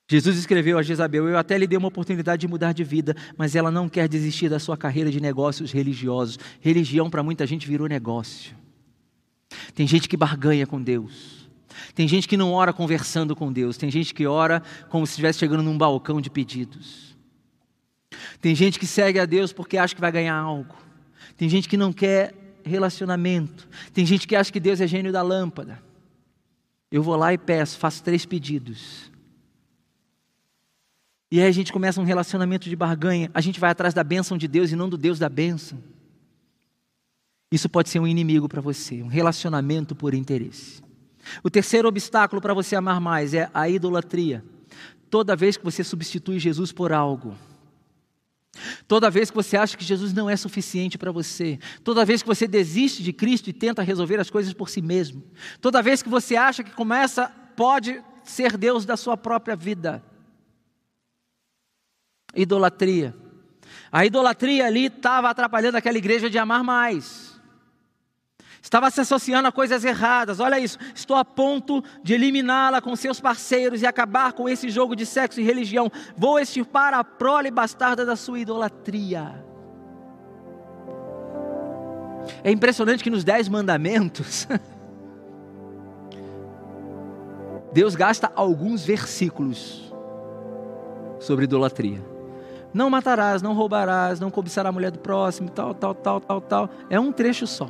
Jesus 0.09 0.37
escreveu 0.37 0.77
a 0.79 0.83
Jezabel: 0.83 1.29
Eu 1.29 1.38
até 1.38 1.57
lhe 1.57 1.66
dei 1.66 1.79
uma 1.79 1.88
oportunidade 1.88 2.40
de 2.40 2.49
mudar 2.49 2.73
de 2.73 2.83
vida, 2.83 3.14
mas 3.37 3.55
ela 3.55 3.71
não 3.71 3.88
quer 3.88 4.09
desistir 4.09 4.49
da 4.49 4.59
sua 4.59 4.77
carreira 4.77 5.11
de 5.11 5.21
negócios 5.21 5.71
religiosos. 5.71 6.38
Religião 6.61 7.09
para 7.09 7.23
muita 7.23 7.47
gente 7.47 7.69
virou 7.69 7.87
negócio. 7.87 8.60
Tem 9.74 9.87
gente 9.87 10.09
que 10.09 10.16
barganha 10.16 10.66
com 10.66 10.83
Deus. 10.83 11.48
Tem 11.94 12.06
gente 12.06 12.28
que 12.28 12.37
não 12.37 12.52
ora 12.52 12.72
conversando 12.72 13.35
com 13.35 13.52
Deus. 13.52 13.76
Tem 13.76 13.90
gente 13.90 14.14
que 14.14 14.26
ora 14.26 14.62
como 14.88 15.06
se 15.06 15.12
estivesse 15.12 15.38
chegando 15.38 15.62
num 15.62 15.76
balcão 15.76 16.20
de 16.20 16.30
pedidos. 16.30 17.16
Tem 18.40 18.54
gente 18.54 18.78
que 18.78 18.87
segue 18.87 19.18
a 19.18 19.26
Deus 19.26 19.52
porque 19.52 19.76
acha 19.76 19.94
que 19.94 20.00
vai 20.00 20.12
ganhar 20.12 20.37
algo. 20.37 20.74
Tem 21.37 21.48
gente 21.48 21.68
que 21.68 21.76
não 21.76 21.92
quer 21.92 22.35
relacionamento. 22.64 23.68
Tem 23.92 24.04
gente 24.04 24.26
que 24.26 24.37
acha 24.37 24.52
que 24.52 24.61
Deus 24.61 24.80
é 24.80 24.87
gênio 24.87 25.12
da 25.12 25.22
lâmpada. 25.22 25.83
Eu 26.90 27.02
vou 27.02 27.16
lá 27.16 27.33
e 27.33 27.38
peço, 27.38 27.78
faço 27.78 28.02
três 28.02 28.26
pedidos. 28.26 29.11
E 31.30 31.40
aí 31.40 31.46
a 31.46 31.52
gente 31.52 31.72
começa 31.72 32.00
um 32.00 32.04
relacionamento 32.04 32.68
de 32.68 32.74
barganha. 32.74 33.30
A 33.33 33.40
gente 33.40 33.61
vai 33.61 33.70
atrás 33.70 33.94
da 33.94 34.02
bênção 34.02 34.37
de 34.37 34.48
Deus 34.48 34.72
e 34.72 34.76
não 34.76 34.88
do 34.88 34.98
Deus 34.98 35.18
da 35.18 35.28
bênção. 35.28 35.80
Isso 37.51 37.69
pode 37.69 37.89
ser 37.89 37.99
um 37.99 38.07
inimigo 38.07 38.49
para 38.49 38.61
você, 38.61 39.03
um 39.03 39.09
relacionamento 39.09 39.95
por 39.95 40.15
interesse. 40.15 40.83
O 41.43 41.51
terceiro 41.51 41.89
obstáculo 41.89 42.41
para 42.41 42.55
você 42.55 42.77
amar 42.77 43.01
mais 43.01 43.35
é 43.35 43.51
a 43.53 43.69
idolatria. 43.69 44.45
Toda 45.11 45.35
vez 45.35 45.57
que 45.57 45.65
você 45.65 45.83
substitui 45.83 46.39
Jesus 46.39 46.71
por 46.71 46.93
algo, 46.93 47.37
toda 48.87 49.11
vez 49.11 49.31
que 49.31 49.37
você 49.37 49.57
acha 49.57 49.77
que 49.77 49.85
Jesus 49.85 50.13
não 50.13 50.31
é 50.31 50.37
suficiente 50.37 50.97
para 50.97 51.11
você, 51.11 51.59
toda 51.83 52.05
vez 52.05 52.23
que 52.23 52.29
você 52.29 52.47
desiste 52.47 53.03
de 53.03 53.13
Cristo 53.13 53.51
e 53.51 53.53
tenta 53.53 53.83
resolver 53.83 54.21
as 54.21 54.31
coisas 54.31 54.53
por 54.53 54.69
si 54.69 54.81
mesmo, 54.81 55.23
toda 55.61 55.83
vez 55.83 56.03
que 56.03 56.09
você 56.09 56.37
acha 56.37 56.63
que 56.63 56.71
começa, 56.71 57.29
pode 57.57 58.01
ser 58.23 58.57
Deus 58.57 58.87
da 58.87 58.97
sua 58.97 59.17
própria 59.17 59.57
vida. 59.57 60.03
Idolatria. 62.35 63.15
A 63.91 64.07
idolatria 64.07 64.67
ali 64.67 64.87
estava 64.87 65.29
atrapalhando 65.29 65.77
aquela 65.77 65.99
igreja 65.99 66.31
de 66.31 66.39
amar 66.39 66.63
mais. 66.63 67.30
Estava 68.62 68.90
se 68.90 69.01
associando 69.01 69.49
a 69.49 69.53
coisas 69.53 69.85
erradas. 69.85 70.38
Olha 70.38 70.59
isso. 70.59 70.79
Estou 70.94 71.16
a 71.16 71.25
ponto 71.25 71.83
de 72.03 72.14
eliminá-la 72.14 72.81
com 72.81 72.94
seus 72.94 73.20
parceiros 73.20 73.83
e 73.83 73.87
acabar 73.87 74.33
com 74.33 74.49
esse 74.49 74.68
jogo 74.68 74.94
de 74.94 75.07
sexo 75.07 75.40
e 75.40 75.44
religião. 75.44 75.90
Vou 76.16 76.38
extirpar 76.38 76.92
a 76.92 77.03
prole 77.03 77.51
bastarda 77.51 78.05
da 78.05 78.16
sua 78.16 78.38
idolatria. 78.38 79.44
É 82.44 82.51
impressionante 82.51 83.03
que 83.03 83.11
nos 83.11 83.25
Dez 83.25 83.49
Mandamentos, 83.49 84.46
Deus 87.73 87.94
gasta 87.94 88.31
alguns 88.35 88.85
versículos 88.85 89.92
sobre 91.18 91.44
idolatria. 91.44 92.01
Não 92.73 92.88
matarás, 92.88 93.42
não 93.42 93.55
roubarás, 93.55 94.20
não 94.20 94.31
cobiçarás 94.31 94.68
a 94.68 94.73
mulher 94.73 94.90
do 94.90 94.99
próximo, 94.99 95.51
tal, 95.51 95.75
tal, 95.75 95.94
tal, 95.94 96.20
tal, 96.20 96.40
tal. 96.40 96.70
É 96.88 97.01
um 97.01 97.11
trecho 97.11 97.46
só. 97.46 97.68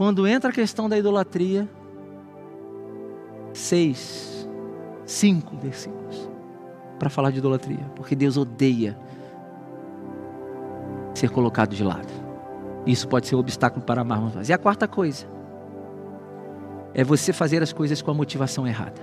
Quando 0.00 0.26
entra 0.26 0.48
a 0.48 0.52
questão 0.52 0.88
da 0.88 0.96
idolatria, 0.96 1.68
seis, 3.52 4.48
cinco 5.04 5.58
versículos 5.58 6.26
para 6.98 7.10
falar 7.10 7.30
de 7.30 7.36
idolatria, 7.36 7.84
porque 7.94 8.16
Deus 8.16 8.38
odeia 8.38 8.98
ser 11.14 11.28
colocado 11.28 11.76
de 11.76 11.84
lado. 11.84 12.08
Isso 12.86 13.06
pode 13.06 13.26
ser 13.26 13.36
um 13.36 13.40
obstáculo 13.40 13.84
para 13.84 14.00
amarmos 14.00 14.34
mais. 14.34 14.48
E 14.48 14.54
a 14.54 14.56
quarta 14.56 14.88
coisa 14.88 15.26
é 16.94 17.04
você 17.04 17.30
fazer 17.30 17.62
as 17.62 17.70
coisas 17.70 18.00
com 18.00 18.10
a 18.10 18.14
motivação 18.14 18.66
errada. 18.66 19.02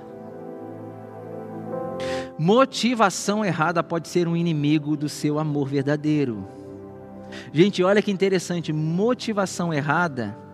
Motivação 2.40 3.46
errada 3.46 3.84
pode 3.84 4.08
ser 4.08 4.28
um 4.28 4.36
inimigo 4.36 4.98
do 4.98 5.08
seu 5.08 5.38
amor 5.38 5.68
verdadeiro. 5.68 6.48
Gente, 7.54 7.84
olha 7.84 8.02
que 8.02 8.10
interessante, 8.10 8.74
motivação 8.74 9.72
errada 9.72 10.47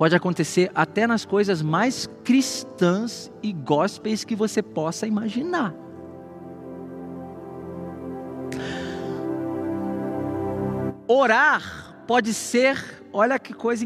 pode 0.00 0.16
acontecer 0.16 0.70
até 0.74 1.06
nas 1.06 1.26
coisas 1.26 1.60
mais 1.60 2.08
cristãs 2.24 3.30
e 3.42 3.52
gospels 3.52 4.24
que 4.24 4.34
você 4.34 4.62
possa 4.62 5.06
imaginar. 5.06 5.74
Orar 11.06 12.02
pode 12.06 12.32
ser, 12.32 13.04
olha 13.12 13.38
que 13.38 13.52
coisa 13.52 13.84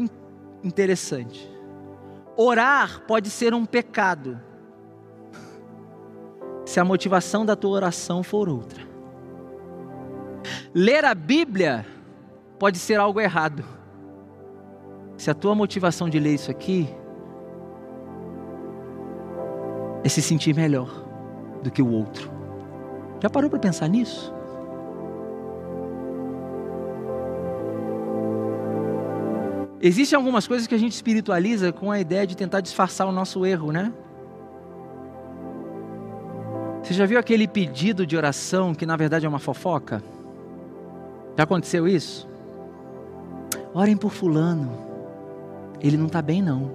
interessante. 0.63 1.53
Orar 2.37 3.01
pode 3.01 3.29
ser 3.29 3.53
um 3.53 3.65
pecado, 3.65 4.39
se 6.65 6.79
a 6.79 6.85
motivação 6.85 7.45
da 7.45 7.57
tua 7.57 7.71
oração 7.71 8.23
for 8.23 8.47
outra. 8.47 8.87
Ler 10.73 11.03
a 11.03 11.13
Bíblia 11.13 11.85
pode 12.57 12.79
ser 12.79 13.01
algo 13.01 13.19
errado 13.19 13.65
se 15.17 15.29
a 15.29 15.33
tua 15.33 15.55
motivação 15.55 16.09
de 16.09 16.19
ler 16.19 16.35
isso 16.35 16.51
aqui 16.51 16.89
é 20.03 20.09
se 20.09 20.21
sentir 20.21 20.53
melhor 20.55 20.89
do 21.63 21.71
que 21.71 21.81
o 21.81 21.89
outro. 21.89 22.29
Já 23.21 23.29
parou 23.29 23.49
para 23.49 23.59
pensar 23.59 23.87
nisso? 23.87 24.33
Existem 29.81 30.17
algumas 30.17 30.47
coisas 30.47 30.67
que 30.67 30.75
a 30.75 30.77
gente 30.77 30.93
espiritualiza 30.93 31.71
com 31.71 31.91
a 31.91 31.99
ideia 31.99 32.25
de 32.25 32.35
tentar 32.35 32.61
disfarçar 32.61 33.07
o 33.07 33.11
nosso 33.11 33.45
erro, 33.45 33.71
né? 33.71 33.93
Você 36.81 36.93
já 36.93 37.05
viu 37.05 37.17
aquele 37.17 37.47
pedido 37.47 38.05
de 38.05 38.15
oração 38.15 38.73
que 38.73 38.85
na 38.85 38.95
verdade 38.95 39.25
é 39.25 39.29
uma 39.29 39.39
fofoca? 39.39 40.03
Já 41.35 41.43
aconteceu 41.43 41.87
isso? 41.87 42.27
Orem 43.73 43.97
por 43.97 44.11
Fulano, 44.11 44.71
ele 45.87 45.97
não 45.97 46.07
está 46.07 46.21
bem 46.21 46.41
não. 46.41 46.71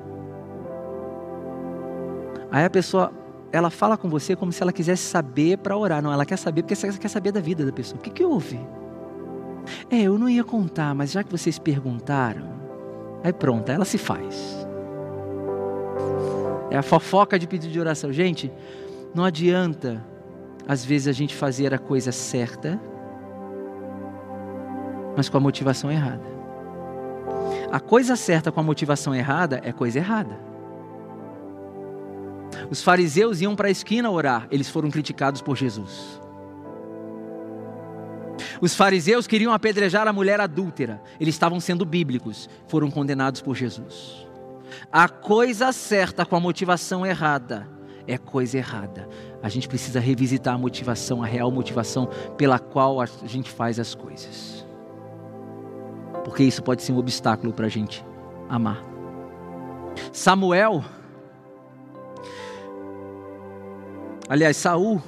Aí 2.50 2.64
a 2.64 2.70
pessoa, 2.70 3.12
ela 3.52 3.70
fala 3.70 3.96
com 3.96 4.08
você 4.08 4.34
como 4.34 4.52
se 4.52 4.62
ela 4.62 4.72
quisesse 4.72 5.02
saber 5.02 5.58
para 5.58 5.76
orar. 5.76 6.02
Não, 6.02 6.12
ela 6.12 6.26
quer 6.26 6.36
saber 6.36 6.62
porque 6.62 6.86
ela 6.86 6.96
quer 6.96 7.08
saber 7.08 7.32
da 7.32 7.40
vida 7.40 7.64
da 7.64 7.72
pessoa. 7.72 7.98
O 7.98 8.02
que, 8.02 8.10
que 8.10 8.24
houve? 8.24 8.60
É, 9.90 10.02
eu 10.02 10.18
não 10.18 10.28
ia 10.28 10.42
contar, 10.42 10.94
mas 10.94 11.12
já 11.12 11.22
que 11.22 11.30
vocês 11.30 11.58
perguntaram, 11.58 12.60
Aí 13.22 13.32
pronto, 13.32 13.70
ela 13.70 13.84
se 13.84 13.98
faz. 13.98 14.66
É 16.70 16.76
a 16.76 16.82
fofoca 16.82 17.38
de 17.38 17.46
pedido 17.46 17.72
de 17.72 17.80
oração. 17.80 18.12
Gente, 18.12 18.50
não 19.14 19.24
adianta, 19.24 20.02
às 20.66 20.84
vezes, 20.84 21.08
a 21.08 21.12
gente 21.12 21.34
fazer 21.34 21.74
a 21.74 21.78
coisa 21.78 22.12
certa, 22.12 22.80
mas 25.16 25.28
com 25.28 25.36
a 25.36 25.40
motivação 25.40 25.90
errada. 25.90 26.39
A 27.70 27.78
coisa 27.78 28.16
certa 28.16 28.50
com 28.50 28.59
a 28.59 28.64
motivação 28.64 29.14
errada 29.14 29.61
é 29.62 29.72
coisa 29.72 29.98
errada. 29.98 30.38
Os 32.68 32.83
fariseus 32.83 33.40
iam 33.40 33.54
para 33.54 33.68
a 33.68 33.70
esquina 33.70 34.11
orar, 34.11 34.48
eles 34.50 34.68
foram 34.68 34.90
criticados 34.90 35.40
por 35.40 35.56
Jesus. 35.56 36.20
Os 38.61 38.74
fariseus 38.74 39.26
queriam 39.26 39.52
apedrejar 39.52 40.09
a 40.09 40.12
mulher 40.12 40.40
adúltera, 40.40 41.00
eles 41.18 41.35
estavam 41.35 41.61
sendo 41.61 41.85
bíblicos, 41.85 42.48
foram 42.66 42.90
condenados 42.90 43.40
por 43.40 43.54
Jesus. 43.54 44.26
A 44.90 45.09
coisa 45.09 45.72
certa 45.72 46.26
com 46.26 46.37
a 46.37 46.40
motivação 46.40 47.06
errada 47.06 47.68
é 48.06 48.18
coisa 48.18 48.59
errada. 48.59 49.09
A 49.42 49.48
gente 49.48 49.68
precisa 49.68 50.00
revisitar 50.00 50.54
a 50.54 50.59
motivação, 50.59 51.22
a 51.22 51.26
real 51.26 51.50
motivação 51.50 52.09
pela 52.37 52.59
qual 52.59 53.00
a 53.00 53.06
gente 53.24 53.50
faz 53.50 53.78
as 53.78 53.94
coisas. 53.94 54.69
Porque 56.24 56.42
isso 56.42 56.62
pode 56.62 56.83
ser 56.83 56.92
um 56.92 56.98
obstáculo 56.98 57.52
para 57.52 57.66
a 57.66 57.68
gente 57.68 58.04
amar. 58.48 58.85
Samuel, 60.12 60.85
aliás, 64.28 64.56
Saul, 64.56 65.02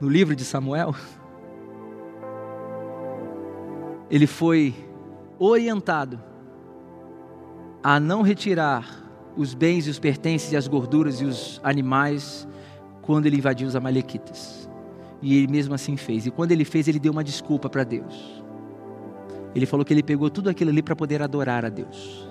no 0.00 0.08
livro 0.08 0.34
de 0.34 0.44
Samuel, 0.44 0.94
ele 4.10 4.26
foi 4.26 4.74
orientado 5.38 6.20
a 7.82 7.98
não 7.98 8.22
retirar 8.22 9.02
os 9.36 9.54
bens 9.54 9.86
e 9.86 9.90
os 9.90 9.98
pertences 9.98 10.52
e 10.52 10.56
as 10.56 10.68
gorduras 10.68 11.20
e 11.20 11.24
os 11.24 11.60
animais 11.62 12.46
quando 13.02 13.26
ele 13.26 13.36
invadiu 13.36 13.66
os 13.66 13.76
amalequitas. 13.76 14.68
E 15.20 15.36
ele 15.36 15.48
mesmo 15.48 15.74
assim 15.74 15.96
fez. 15.96 16.26
E 16.26 16.30
quando 16.30 16.52
ele 16.52 16.64
fez, 16.64 16.86
ele 16.86 16.98
deu 16.98 17.12
uma 17.12 17.24
desculpa 17.24 17.68
para 17.68 17.84
Deus. 17.84 18.43
Ele 19.54 19.66
falou 19.66 19.84
que 19.84 19.92
ele 19.92 20.02
pegou 20.02 20.28
tudo 20.28 20.50
aquilo 20.50 20.70
ali 20.70 20.82
para 20.82 20.96
poder 20.96 21.22
adorar 21.22 21.64
a 21.64 21.68
Deus. 21.68 22.28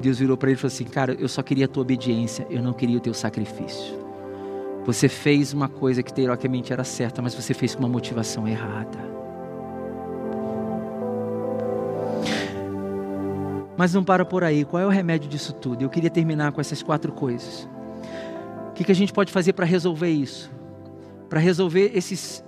Deus 0.00 0.18
virou 0.18 0.36
para 0.36 0.50
ele 0.50 0.56
e 0.56 0.60
falou 0.60 0.72
assim: 0.72 0.84
Cara, 0.84 1.14
eu 1.14 1.28
só 1.28 1.42
queria 1.42 1.66
a 1.66 1.68
tua 1.68 1.82
obediência, 1.82 2.46
eu 2.50 2.62
não 2.62 2.72
queria 2.72 2.96
o 2.96 3.00
teu 3.00 3.14
sacrifício. 3.14 4.06
Você 4.84 5.08
fez 5.08 5.52
uma 5.52 5.68
coisa 5.68 6.02
que 6.02 6.12
teoricamente 6.12 6.72
era 6.72 6.84
certa, 6.84 7.20
mas 7.20 7.34
você 7.34 7.52
fez 7.52 7.74
com 7.74 7.80
uma 7.80 7.88
motivação 7.88 8.46
errada. 8.46 9.16
Mas 13.76 13.92
não 13.92 14.02
para 14.02 14.24
por 14.24 14.42
aí. 14.42 14.64
Qual 14.64 14.80
é 14.80 14.86
o 14.86 14.88
remédio 14.88 15.28
disso 15.28 15.52
tudo? 15.52 15.82
Eu 15.82 15.90
queria 15.90 16.08
terminar 16.08 16.52
com 16.52 16.60
essas 16.60 16.82
quatro 16.82 17.12
coisas. 17.12 17.68
O 18.70 18.72
que, 18.72 18.84
que 18.84 18.92
a 18.92 18.94
gente 18.94 19.12
pode 19.12 19.32
fazer 19.32 19.52
para 19.52 19.66
resolver 19.66 20.08
isso? 20.08 20.50
Para 21.28 21.40
resolver 21.40 21.90
esses, 21.94 22.44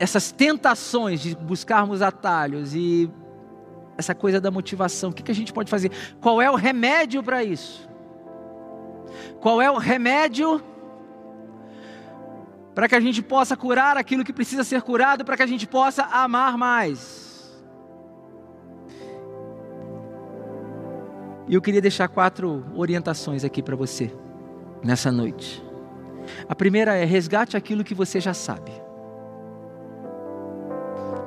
essas 0.00 0.32
tentações 0.32 1.20
de 1.20 1.36
buscarmos 1.36 2.00
atalhos 2.00 2.74
e 2.74 3.08
essa 3.98 4.14
coisa 4.14 4.40
da 4.40 4.50
motivação. 4.50 5.10
O 5.10 5.12
que, 5.12 5.22
que 5.22 5.30
a 5.30 5.34
gente 5.34 5.52
pode 5.52 5.70
fazer? 5.70 5.92
Qual 6.22 6.40
é 6.40 6.50
o 6.50 6.54
remédio 6.54 7.22
para 7.22 7.44
isso? 7.44 7.86
Qual 9.40 9.60
é 9.60 9.70
o 9.70 9.76
remédio 9.76 10.62
para 12.74 12.88
que 12.88 12.94
a 12.94 13.00
gente 13.00 13.20
possa 13.20 13.54
curar 13.58 13.98
aquilo 13.98 14.24
que 14.24 14.32
precisa 14.32 14.64
ser 14.64 14.80
curado, 14.80 15.22
para 15.22 15.36
que 15.36 15.42
a 15.42 15.46
gente 15.46 15.66
possa 15.66 16.04
amar 16.04 16.56
mais? 16.56 17.60
E 21.46 21.54
eu 21.54 21.60
queria 21.60 21.82
deixar 21.82 22.08
quatro 22.08 22.64
orientações 22.74 23.44
aqui 23.44 23.62
para 23.62 23.76
você 23.76 24.10
nessa 24.82 25.12
noite. 25.12 25.62
A 26.48 26.54
primeira 26.54 26.94
é 26.94 27.04
resgate 27.04 27.54
aquilo 27.54 27.84
que 27.84 27.92
você 27.92 28.18
já 28.18 28.32
sabe. 28.32 28.72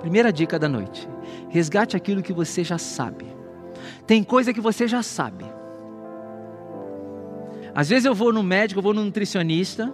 Primeira 0.03 0.33
dica 0.33 0.59
da 0.59 0.67
noite: 0.67 1.07
resgate 1.47 1.95
aquilo 1.95 2.21
que 2.21 2.33
você 2.33 2.61
já 2.61 2.77
sabe. 2.77 3.25
Tem 4.05 4.21
coisa 4.21 4.53
que 4.53 4.59
você 4.59 4.85
já 4.85 5.01
sabe. 5.01 5.45
Às 7.73 7.87
vezes 7.87 8.03
eu 8.03 8.13
vou 8.13 8.33
no 8.33 8.43
médico, 8.43 8.79
eu 8.79 8.83
vou 8.83 8.93
no 8.93 9.01
nutricionista, 9.01 9.91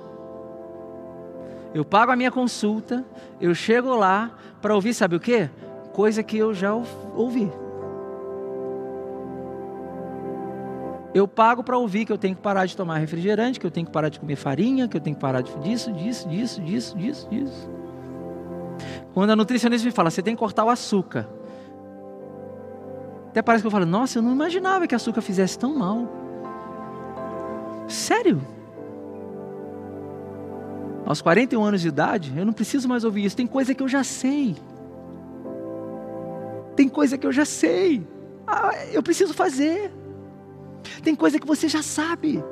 eu 1.76 1.86
pago 1.86 2.12
a 2.12 2.16
minha 2.16 2.32
consulta, 2.32 3.06
eu 3.40 3.54
chego 3.54 3.96
lá 3.96 4.32
para 4.60 4.74
ouvir, 4.74 4.96
sabe 4.96 5.16
o 5.16 5.20
que? 5.20 5.48
Coisa 5.94 6.24
que 6.24 6.40
eu 6.40 6.56
já 6.56 6.74
ouvi. 6.74 7.52
Eu 11.14 11.28
pago 11.28 11.64
para 11.64 11.78
ouvir 11.78 12.06
que 12.06 12.12
eu 12.12 12.18
tenho 12.18 12.36
que 12.36 12.42
parar 12.42 12.66
de 12.66 12.76
tomar 12.76 12.98
refrigerante, 12.98 13.60
que 13.60 13.66
eu 13.66 13.72
tenho 13.72 13.86
que 13.86 13.94
parar 13.94 14.10
de 14.10 14.20
comer 14.20 14.36
farinha, 14.36 14.88
que 14.88 14.98
eu 14.98 15.02
tenho 15.02 15.16
que 15.16 15.22
parar 15.22 15.42
de 15.42 15.56
disso, 15.60 15.94
disso, 15.94 16.28
disso, 16.28 16.60
disso, 16.62 16.98
disso, 16.98 17.30
disso. 17.30 17.80
Quando 19.14 19.32
a 19.32 19.36
nutricionista 19.36 19.86
me 19.86 19.92
fala, 19.92 20.10
você 20.10 20.22
tem 20.22 20.36
que 20.36 20.40
cortar 20.40 20.66
o 20.66 20.70
açúcar. 20.70 21.28
Até 23.30 23.42
parece 23.42 23.62
que 23.62 23.68
eu 23.68 23.72
falo, 23.72 23.86
nossa, 23.86 24.18
eu 24.18 24.22
não 24.22 24.32
imaginava 24.32 24.88
que 24.88 24.96
açúcar 24.96 25.22
fizesse 25.22 25.58
tão 25.58 25.76
mal. 25.76 26.08
Sério? 27.88 28.42
Aos 31.06 31.22
41 31.22 31.64
anos 31.64 31.82
de 31.82 31.88
idade, 31.88 32.34
eu 32.38 32.46
não 32.46 32.54
preciso 32.54 32.88
mais 32.88 33.04
ouvir 33.04 33.26
isso. 33.26 33.36
Tem 33.36 33.48
coisa 33.48 33.74
que 33.74 33.82
eu 33.82 33.88
já 33.88 34.04
sei. 34.04 34.56
Tem 36.76 36.88
coisa 36.88 37.18
que 37.18 37.26
eu 37.26 37.32
já 37.32 37.46
sei. 37.46 38.08
Ah, 38.48 38.72
eu 38.92 39.02
preciso 39.04 39.34
fazer. 39.34 39.92
Tem 41.04 41.16
coisa 41.16 41.40
que 41.40 41.48
você 41.48 41.68
já 41.68 41.82
sabe. 41.82 42.44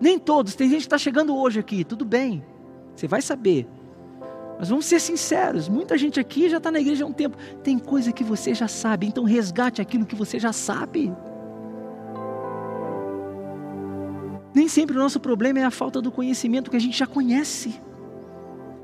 Nem 0.00 0.18
todos, 0.18 0.54
tem 0.54 0.68
gente 0.68 0.80
que 0.80 0.86
está 0.86 0.98
chegando 0.98 1.36
hoje 1.36 1.60
aqui, 1.60 1.84
tudo 1.84 2.04
bem, 2.04 2.44
você 2.94 3.06
vai 3.06 3.22
saber. 3.22 3.66
Mas 4.58 4.68
vamos 4.68 4.86
ser 4.86 5.00
sinceros, 5.00 5.68
muita 5.68 5.98
gente 5.98 6.20
aqui 6.20 6.48
já 6.48 6.58
está 6.58 6.70
na 6.70 6.80
igreja 6.80 7.04
há 7.04 7.06
um 7.06 7.12
tempo. 7.12 7.36
Tem 7.62 7.78
coisa 7.78 8.12
que 8.12 8.22
você 8.22 8.54
já 8.54 8.68
sabe, 8.68 9.06
então 9.06 9.24
resgate 9.24 9.82
aquilo 9.82 10.06
que 10.06 10.14
você 10.14 10.38
já 10.38 10.52
sabe. 10.52 11.12
Nem 14.54 14.68
sempre 14.68 14.96
o 14.96 15.00
nosso 15.00 15.18
problema 15.18 15.58
é 15.58 15.64
a 15.64 15.70
falta 15.70 16.00
do 16.00 16.12
conhecimento 16.12 16.70
que 16.70 16.76
a 16.76 16.80
gente 16.80 16.96
já 16.96 17.06
conhece. 17.06 17.80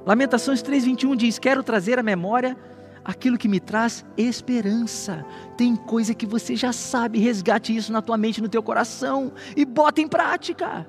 Lamentações 0.04 0.62
3,21 0.62 1.16
diz: 1.16 1.38
Quero 1.38 1.62
trazer 1.62 1.98
à 1.98 2.02
memória 2.02 2.56
aquilo 3.04 3.38
que 3.38 3.48
me 3.48 3.61
traz 3.61 4.04
esperança. 4.16 5.24
Tem 5.56 5.76
coisa 5.76 6.14
que 6.14 6.26
você 6.26 6.56
já 6.56 6.72
sabe, 6.72 7.20
resgate 7.20 7.74
isso 7.74 7.92
na 7.92 8.02
tua 8.02 8.16
mente, 8.16 8.42
no 8.42 8.48
teu 8.48 8.62
coração 8.62 9.33
e 9.56 9.64
bota 9.64 10.00
em 10.00 10.09
prática. 10.09 10.87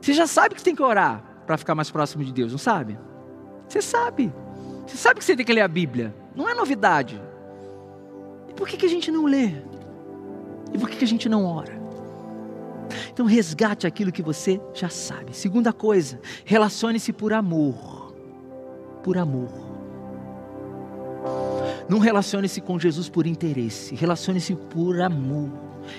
Você 0.00 0.12
já 0.12 0.26
sabe 0.26 0.54
que 0.54 0.62
tem 0.62 0.74
que 0.74 0.82
orar 0.82 1.22
para 1.46 1.56
ficar 1.56 1.74
mais 1.74 1.90
próximo 1.90 2.24
de 2.24 2.32
Deus, 2.32 2.52
não 2.52 2.58
sabe? 2.58 2.98
Você 3.68 3.82
sabe. 3.82 4.32
Você 4.86 4.96
sabe 4.96 5.20
que 5.20 5.24
você 5.24 5.36
tem 5.36 5.44
que 5.44 5.52
ler 5.52 5.62
a 5.62 5.68
Bíblia. 5.68 6.14
Não 6.34 6.48
é 6.48 6.54
novidade. 6.54 7.20
E 8.48 8.54
por 8.54 8.66
que, 8.66 8.76
que 8.76 8.86
a 8.86 8.88
gente 8.88 9.10
não 9.10 9.26
lê? 9.26 9.52
E 10.72 10.78
por 10.78 10.88
que, 10.88 10.96
que 10.96 11.04
a 11.04 11.08
gente 11.08 11.28
não 11.28 11.44
ora? 11.44 11.78
Então 13.12 13.26
resgate 13.26 13.86
aquilo 13.86 14.10
que 14.10 14.22
você 14.22 14.60
já 14.72 14.88
sabe. 14.88 15.36
Segunda 15.36 15.72
coisa, 15.72 16.20
relacione-se 16.44 17.12
por 17.12 17.32
amor 17.32 18.00
por 19.02 19.18
amor. 19.18 19.48
Não 21.88 21.98
relacione-se 21.98 22.60
com 22.60 22.78
Jesus 22.78 23.08
por 23.08 23.26
interesse, 23.26 23.94
relacione-se 23.94 24.54
por 24.54 25.00
amor. 25.00 25.50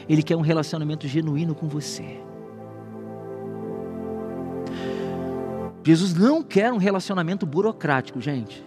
Ele 0.08 0.24
quer 0.24 0.38
um 0.38 0.42
relacionamento 0.42 1.08
genuíno 1.08 1.54
com 1.54 1.68
você. 1.68 2.20
Jesus 5.84 6.14
não 6.14 6.44
quer 6.44 6.72
um 6.72 6.78
relacionamento 6.78 7.46
burocrático, 7.46 8.22
gente. 8.22 8.64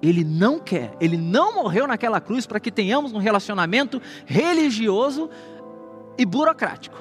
Ele 0.00 0.24
não 0.24 0.58
quer, 0.58 0.94
ele 1.00 1.16
não 1.16 1.54
morreu 1.54 1.86
naquela 1.86 2.20
cruz 2.20 2.46
para 2.46 2.58
que 2.58 2.72
tenhamos 2.72 3.12
um 3.12 3.18
relacionamento 3.18 4.00
religioso 4.26 5.30
e 6.18 6.24
burocrático. 6.24 6.96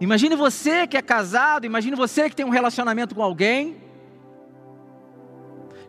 Imagine 0.00 0.36
você 0.36 0.86
que 0.86 0.96
é 0.96 1.02
casado, 1.02 1.66
imagine 1.66 1.96
você 1.96 2.30
que 2.30 2.36
tem 2.36 2.46
um 2.46 2.50
relacionamento 2.50 3.14
com 3.14 3.22
alguém, 3.22 3.76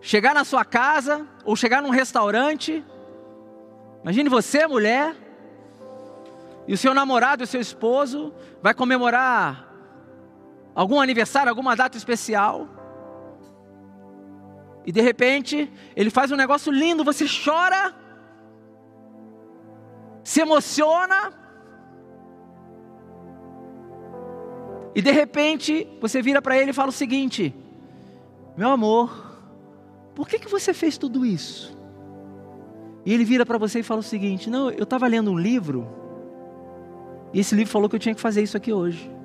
chegar 0.02 0.34
na 0.34 0.44
sua 0.44 0.66
casa 0.66 1.26
ou 1.46 1.56
chegar 1.56 1.82
num 1.82 1.92
restaurante. 1.92 2.84
Imagine 4.02 4.30
você, 4.30 4.66
mulher, 4.66 5.16
e 6.68 6.74
o 6.74 6.78
seu 6.78 6.94
namorado, 6.94 7.44
o 7.44 7.48
seu 7.48 7.62
esposo, 7.62 8.34
vai 8.62 8.74
comemorar 8.74 9.69
algum 10.80 11.02
aniversário, 11.02 11.50
alguma 11.50 11.76
data 11.76 11.98
especial. 11.98 12.70
E 14.86 14.94
de 14.94 15.02
repente, 15.02 15.70
ele 15.94 16.10
faz 16.10 16.32
um 16.32 16.38
negócio 16.38 16.72
lindo, 16.72 17.04
você 17.04 17.26
chora, 17.28 17.94
se 20.24 20.40
emociona, 20.40 21.34
e 24.96 25.02
de 25.02 25.12
repente 25.12 25.86
você 26.00 26.22
vira 26.22 26.42
para 26.42 26.58
ele 26.58 26.72
e 26.72 26.74
fala 26.74 26.90
o 26.90 26.94
seguinte: 26.94 27.54
Meu 28.56 28.70
amor, 28.70 29.36
por 30.16 30.30
que, 30.30 30.40
que 30.40 30.48
você 30.48 30.74
fez 30.74 30.98
tudo 30.98 31.26
isso? 31.26 31.78
E 33.06 33.14
ele 33.14 33.26
vira 33.26 33.46
para 33.46 33.58
você 33.58 33.80
e 33.80 33.84
fala 33.84 34.00
o 34.00 34.04
seguinte: 34.04 34.50
Não, 34.50 34.72
eu 34.72 34.84
estava 34.84 35.08
lendo 35.08 35.30
um 35.30 35.38
livro, 35.38 35.86
e 37.34 37.42
esse 37.42 37.54
livro 37.54 37.70
falou 37.70 37.90
que 37.90 37.98
eu 37.98 38.00
tinha 38.00 38.16
que 38.16 38.22
fazer 38.22 38.42
isso 38.42 38.56
aqui 38.56 38.72
hoje. 38.72 39.19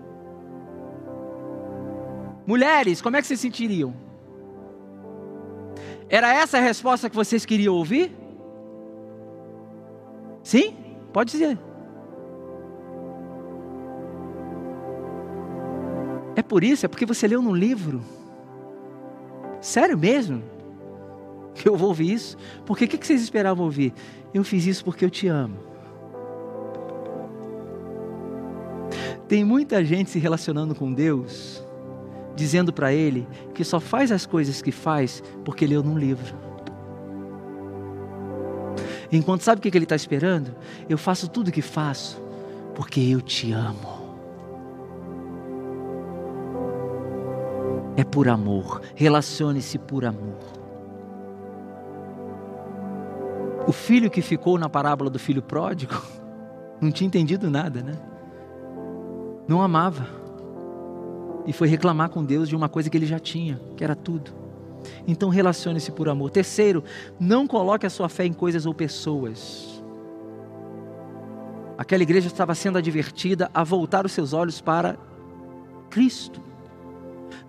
Mulheres, 2.46 3.00
como 3.00 3.16
é 3.16 3.20
que 3.20 3.26
vocês 3.26 3.40
se 3.40 3.46
sentiriam? 3.46 3.94
Era 6.08 6.32
essa 6.32 6.58
a 6.58 6.60
resposta 6.60 7.08
que 7.08 7.16
vocês 7.16 7.46
queriam 7.46 7.74
ouvir? 7.74 8.14
Sim? 10.42 10.76
Pode 11.12 11.30
dizer. 11.30 11.58
É 16.36 16.42
por 16.42 16.62
isso, 16.62 16.84
é 16.84 16.88
porque 16.88 17.06
você 17.06 17.26
leu 17.26 17.40
num 17.40 17.54
livro. 17.54 18.02
Sério 19.60 19.96
mesmo? 19.96 20.42
Que 21.54 21.68
eu 21.68 21.76
vou 21.76 21.88
ouvir 21.88 22.12
isso? 22.12 22.36
Porque 22.66 22.84
o 22.84 22.88
que 22.88 23.06
vocês 23.06 23.22
esperavam 23.22 23.64
ouvir? 23.64 23.94
Eu 24.34 24.44
fiz 24.44 24.66
isso 24.66 24.84
porque 24.84 25.04
eu 25.04 25.10
te 25.10 25.28
amo. 25.28 25.56
Tem 29.26 29.44
muita 29.44 29.82
gente 29.84 30.10
se 30.10 30.18
relacionando 30.18 30.74
com 30.74 30.92
Deus 30.92 31.64
dizendo 32.34 32.72
para 32.72 32.92
ele 32.92 33.26
que 33.54 33.64
só 33.64 33.78
faz 33.78 34.10
as 34.10 34.26
coisas 34.26 34.60
que 34.60 34.72
faz 34.72 35.22
porque 35.44 35.66
leu 35.66 35.82
num 35.82 35.98
livro. 35.98 36.34
Enquanto 39.12 39.42
sabe 39.42 39.58
o 39.58 39.62
que 39.62 39.76
ele 39.76 39.84
está 39.84 39.96
esperando? 39.96 40.54
Eu 40.88 40.98
faço 40.98 41.28
tudo 41.28 41.48
o 41.48 41.52
que 41.52 41.62
faço 41.62 42.20
porque 42.74 43.00
eu 43.00 43.20
te 43.20 43.52
amo. 43.52 43.94
É 47.96 48.02
por 48.02 48.28
amor. 48.28 48.80
Relacione-se 48.96 49.78
por 49.78 50.04
amor. 50.04 50.38
O 53.66 53.72
filho 53.72 54.10
que 54.10 54.20
ficou 54.20 54.58
na 54.58 54.68
parábola 54.68 55.08
do 55.08 55.18
filho 55.18 55.40
pródigo 55.40 55.94
não 56.80 56.90
tinha 56.90 57.06
entendido 57.06 57.48
nada, 57.48 57.82
né? 57.82 57.94
Não 59.46 59.62
amava 59.62 60.23
e 61.46 61.52
foi 61.52 61.68
reclamar 61.68 62.08
com 62.08 62.24
Deus 62.24 62.48
de 62.48 62.56
uma 62.56 62.68
coisa 62.68 62.88
que 62.88 62.96
ele 62.96 63.06
já 63.06 63.18
tinha, 63.18 63.60
que 63.76 63.84
era 63.84 63.94
tudo. 63.94 64.32
Então 65.06 65.28
relacione-se 65.28 65.92
por 65.92 66.08
amor. 66.08 66.30
Terceiro, 66.30 66.84
não 67.18 67.46
coloque 67.46 67.86
a 67.86 67.90
sua 67.90 68.08
fé 68.08 68.24
em 68.24 68.32
coisas 68.32 68.66
ou 68.66 68.74
pessoas. 68.74 69.82
Aquela 71.76 72.02
igreja 72.02 72.28
estava 72.28 72.54
sendo 72.54 72.78
advertida 72.78 73.50
a 73.52 73.64
voltar 73.64 74.06
os 74.06 74.12
seus 74.12 74.32
olhos 74.32 74.60
para 74.60 74.96
Cristo. 75.90 76.40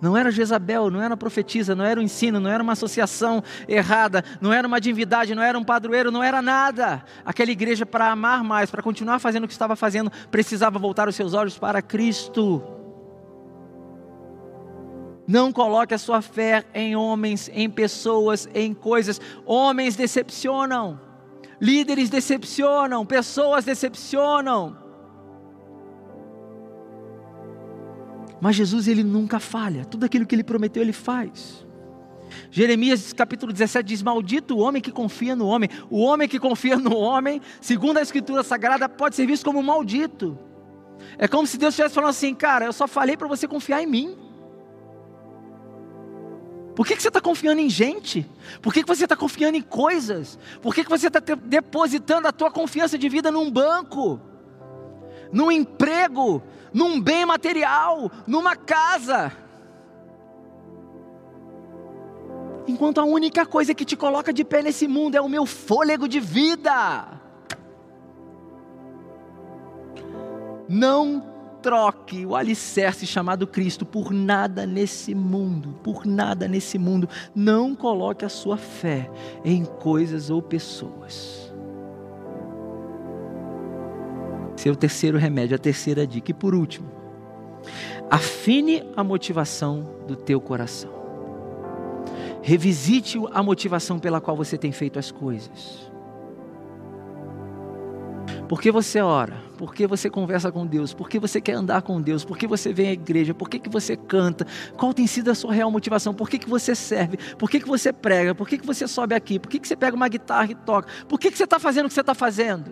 Não 0.00 0.16
era 0.16 0.30
Jezabel, 0.30 0.90
não 0.90 1.00
era 1.00 1.16
profetisa, 1.16 1.74
não 1.74 1.84
era 1.84 1.98
um 1.98 2.02
ensino, 2.02 2.40
não 2.40 2.50
era 2.50 2.62
uma 2.62 2.72
associação 2.72 3.42
errada, 3.68 4.22
não 4.40 4.52
era 4.52 4.66
uma 4.66 4.80
divindade, 4.80 5.34
não 5.34 5.42
era 5.42 5.58
um 5.58 5.64
padroeiro, 5.64 6.10
não 6.10 6.22
era 6.22 6.42
nada. 6.42 7.02
Aquela 7.24 7.50
igreja, 7.50 7.86
para 7.86 8.10
amar 8.10 8.44
mais, 8.44 8.70
para 8.70 8.82
continuar 8.82 9.18
fazendo 9.20 9.44
o 9.44 9.46
que 9.46 9.54
estava 9.54 9.76
fazendo, 9.76 10.10
precisava 10.30 10.78
voltar 10.78 11.08
os 11.08 11.14
seus 11.14 11.32
olhos 11.32 11.56
para 11.56 11.80
Cristo. 11.80 12.75
Não 15.26 15.52
coloque 15.52 15.92
a 15.92 15.98
sua 15.98 16.22
fé 16.22 16.64
em 16.72 16.94
homens, 16.94 17.50
em 17.52 17.68
pessoas, 17.68 18.48
em 18.54 18.72
coisas. 18.72 19.20
Homens 19.44 19.96
decepcionam, 19.96 21.00
líderes 21.60 22.08
decepcionam, 22.08 23.04
pessoas 23.04 23.64
decepcionam. 23.64 24.76
Mas 28.40 28.54
Jesus 28.54 28.86
ele 28.86 29.02
nunca 29.02 29.40
falha, 29.40 29.84
tudo 29.84 30.04
aquilo 30.04 30.26
que 30.26 30.34
ele 30.34 30.44
prometeu 30.44 30.82
ele 30.82 30.92
faz. 30.92 31.66
Jeremias 32.50 33.12
capítulo 33.12 33.52
17 33.52 33.86
diz: 33.86 34.02
Maldito 34.02 34.56
o 34.56 34.58
homem 34.58 34.82
que 34.82 34.92
confia 34.92 35.34
no 35.34 35.46
homem. 35.46 35.68
O 35.90 36.00
homem 36.00 36.28
que 36.28 36.38
confia 36.38 36.76
no 36.76 36.96
homem, 36.96 37.40
segundo 37.60 37.98
a 37.98 38.02
Escritura 38.02 38.42
Sagrada, 38.42 38.88
pode 38.88 39.16
ser 39.16 39.26
visto 39.26 39.44
como 39.44 39.62
maldito. 39.62 40.38
É 41.18 41.28
como 41.28 41.46
se 41.46 41.58
Deus 41.58 41.72
estivesse 41.72 41.94
falando 41.94 42.10
assim: 42.10 42.34
Cara, 42.34 42.64
eu 42.64 42.72
só 42.72 42.86
falei 42.86 43.16
para 43.16 43.28
você 43.28 43.48
confiar 43.48 43.82
em 43.82 43.86
mim. 43.86 44.25
Por 46.76 46.86
que, 46.86 46.94
que 46.94 47.00
você 47.00 47.08
está 47.08 47.22
confiando 47.22 47.58
em 47.58 47.70
gente? 47.70 48.30
Por 48.60 48.70
que, 48.70 48.82
que 48.82 48.88
você 48.88 49.04
está 49.04 49.16
confiando 49.16 49.56
em 49.56 49.62
coisas? 49.62 50.38
Por 50.60 50.74
que, 50.74 50.84
que 50.84 50.90
você 50.90 51.06
está 51.06 51.20
depositando 51.42 52.28
a 52.28 52.32
tua 52.32 52.50
confiança 52.50 52.98
de 52.98 53.08
vida 53.08 53.30
num 53.30 53.50
banco, 53.50 54.20
num 55.32 55.50
emprego, 55.50 56.42
num 56.74 57.00
bem 57.00 57.24
material, 57.24 58.12
numa 58.26 58.54
casa? 58.54 59.32
Enquanto 62.68 63.00
a 63.00 63.04
única 63.04 63.46
coisa 63.46 63.72
que 63.72 63.86
te 63.86 63.96
coloca 63.96 64.30
de 64.30 64.44
pé 64.44 64.62
nesse 64.62 64.86
mundo 64.86 65.16
é 65.16 65.20
o 65.20 65.30
meu 65.30 65.46
fôlego 65.46 66.06
de 66.06 66.20
vida. 66.20 67.08
Não 70.68 71.35
troque 71.66 72.24
o 72.24 72.36
alicerce 72.36 73.04
chamado 73.04 73.44
Cristo 73.44 73.84
por 73.84 74.12
nada 74.12 74.64
nesse 74.64 75.16
mundo, 75.16 75.74
por 75.82 76.06
nada 76.06 76.46
nesse 76.46 76.78
mundo. 76.78 77.08
Não 77.34 77.74
coloque 77.74 78.24
a 78.24 78.28
sua 78.28 78.56
fé 78.56 79.10
em 79.44 79.64
coisas 79.64 80.30
ou 80.30 80.40
pessoas. 80.40 81.52
Esse 84.56 84.68
é 84.68 84.74
terceiro 84.76 85.18
remédio, 85.18 85.56
a 85.56 85.58
terceira 85.58 86.06
dica. 86.06 86.30
E 86.30 86.34
por 86.34 86.54
último, 86.54 86.88
afine 88.08 88.84
a 88.96 89.02
motivação 89.02 89.92
do 90.06 90.14
teu 90.14 90.40
coração. 90.40 90.92
Revisite 92.42 93.18
a 93.32 93.42
motivação 93.42 93.98
pela 93.98 94.20
qual 94.20 94.36
você 94.36 94.56
tem 94.56 94.70
feito 94.70 95.00
as 95.00 95.10
coisas. 95.10 95.90
Por 98.48 98.60
que 98.60 98.70
você 98.70 99.00
ora? 99.00 99.36
Por 99.58 99.74
que 99.74 99.86
você 99.86 100.08
conversa 100.08 100.52
com 100.52 100.64
Deus? 100.64 100.94
Por 100.94 101.08
que 101.08 101.18
você 101.18 101.40
quer 101.40 101.54
andar 101.54 101.82
com 101.82 102.00
Deus? 102.00 102.24
Por 102.24 102.38
que 102.38 102.46
você 102.46 102.72
vem 102.72 102.88
à 102.88 102.92
igreja? 102.92 103.34
Por 103.34 103.48
que, 103.48 103.58
que 103.58 103.68
você 103.68 103.96
canta? 103.96 104.46
Qual 104.76 104.94
tem 104.94 105.06
sido 105.06 105.30
a 105.30 105.34
sua 105.34 105.52
real 105.52 105.70
motivação? 105.70 106.14
Por 106.14 106.28
que, 106.28 106.38
que 106.38 106.48
você 106.48 106.74
serve? 106.74 107.18
Por 107.38 107.50
que, 107.50 107.58
que 107.58 107.66
você 107.66 107.92
prega? 107.92 108.34
Por 108.34 108.48
que, 108.48 108.58
que 108.58 108.66
você 108.66 108.86
sobe 108.86 109.14
aqui? 109.14 109.38
Por 109.38 109.50
que, 109.50 109.58
que 109.58 109.66
você 109.66 109.74
pega 109.74 109.96
uma 109.96 110.08
guitarra 110.08 110.50
e 110.50 110.54
toca? 110.54 110.88
Por 111.08 111.18
que, 111.18 111.30
que 111.30 111.36
você 111.36 111.44
está 111.44 111.58
fazendo 111.58 111.86
o 111.86 111.88
que 111.88 111.94
você 111.94 112.00
está 112.00 112.14
fazendo? 112.14 112.70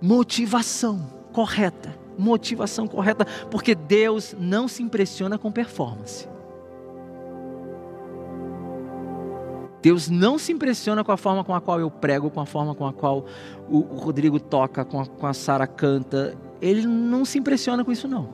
Motivação 0.00 1.00
correta. 1.32 2.00
Motivação 2.16 2.86
correta, 2.86 3.24
porque 3.50 3.74
Deus 3.74 4.36
não 4.38 4.68
se 4.68 4.82
impressiona 4.82 5.38
com 5.38 5.50
performance. 5.50 6.28
Deus 9.82 10.08
não 10.08 10.38
se 10.38 10.52
impressiona 10.52 11.02
com 11.02 11.10
a 11.10 11.16
forma 11.16 11.42
com 11.42 11.52
a 11.52 11.60
qual 11.60 11.80
eu 11.80 11.90
prego, 11.90 12.30
com 12.30 12.40
a 12.40 12.46
forma 12.46 12.72
com 12.72 12.86
a 12.86 12.92
qual 12.92 13.26
o, 13.68 13.80
Rodrigo 13.80 14.38
toca, 14.38 14.84
com 14.84 15.00
a, 15.00 15.06
com 15.06 15.26
a 15.26 15.34
Sara 15.34 15.66
canta. 15.66 16.38
Ele 16.60 16.86
não 16.86 17.24
se 17.24 17.38
impressiona 17.38 17.84
com 17.84 17.90
isso, 17.90 18.06
não. 18.06 18.28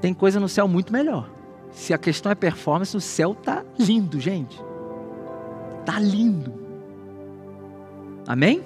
Tem 0.00 0.14
coisa 0.14 0.40
no 0.40 0.48
céu 0.48 0.66
muito 0.66 0.90
melhor. 0.90 1.30
Se 1.70 1.92
a 1.92 1.98
questão 1.98 2.32
é 2.32 2.34
performance, 2.34 2.96
o 2.96 3.00
céu 3.00 3.34
tá 3.34 3.62
lindo, 3.78 4.18
gente. 4.18 4.58
Tá 5.84 6.00
lindo. 6.00 6.54
Amém? 8.26 8.62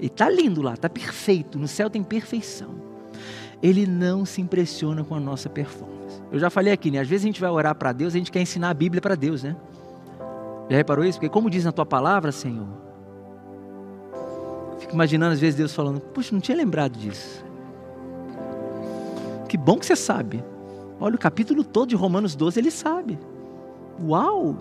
E 0.00 0.08
tá 0.08 0.28
lindo 0.28 0.60
lá, 0.60 0.76
tá 0.76 0.88
perfeito. 0.88 1.56
No 1.56 1.68
céu 1.68 1.88
tem 1.88 2.02
perfeição. 2.02 2.74
Ele 3.62 3.86
não 3.86 4.24
se 4.24 4.40
impressiona 4.40 5.04
com 5.04 5.14
a 5.14 5.20
nossa 5.20 5.48
performance. 5.48 5.97
Eu 6.30 6.38
já 6.38 6.50
falei 6.50 6.72
aqui, 6.72 6.90
né? 6.90 7.00
Às 7.00 7.08
vezes 7.08 7.24
a 7.24 7.28
gente 7.28 7.40
vai 7.40 7.50
orar 7.50 7.74
para 7.74 7.92
Deus, 7.92 8.14
a 8.14 8.18
gente 8.18 8.30
quer 8.30 8.40
ensinar 8.40 8.70
a 8.70 8.74
Bíblia 8.74 9.00
para 9.00 9.14
Deus, 9.14 9.42
né? 9.42 9.56
Já 10.68 10.76
reparou 10.76 11.04
isso? 11.04 11.18
Porque 11.18 11.32
como 11.32 11.48
diz 11.48 11.64
na 11.64 11.72
tua 11.72 11.86
palavra, 11.86 12.30
Senhor, 12.30 12.68
fico 14.78 14.92
imaginando 14.92 15.32
às 15.32 15.40
vezes 15.40 15.56
Deus 15.56 15.74
falando, 15.74 16.00
puxa, 16.00 16.34
não 16.34 16.40
tinha 16.40 16.56
lembrado 16.56 16.92
disso. 16.98 17.44
Que 19.48 19.56
bom 19.56 19.78
que 19.78 19.86
você 19.86 19.96
sabe. 19.96 20.44
Olha 21.00 21.14
o 21.14 21.18
capítulo 21.18 21.64
todo 21.64 21.88
de 21.88 21.96
Romanos 21.96 22.36
12, 22.36 22.60
ele 22.60 22.70
sabe. 22.70 23.18
Uau! 24.02 24.56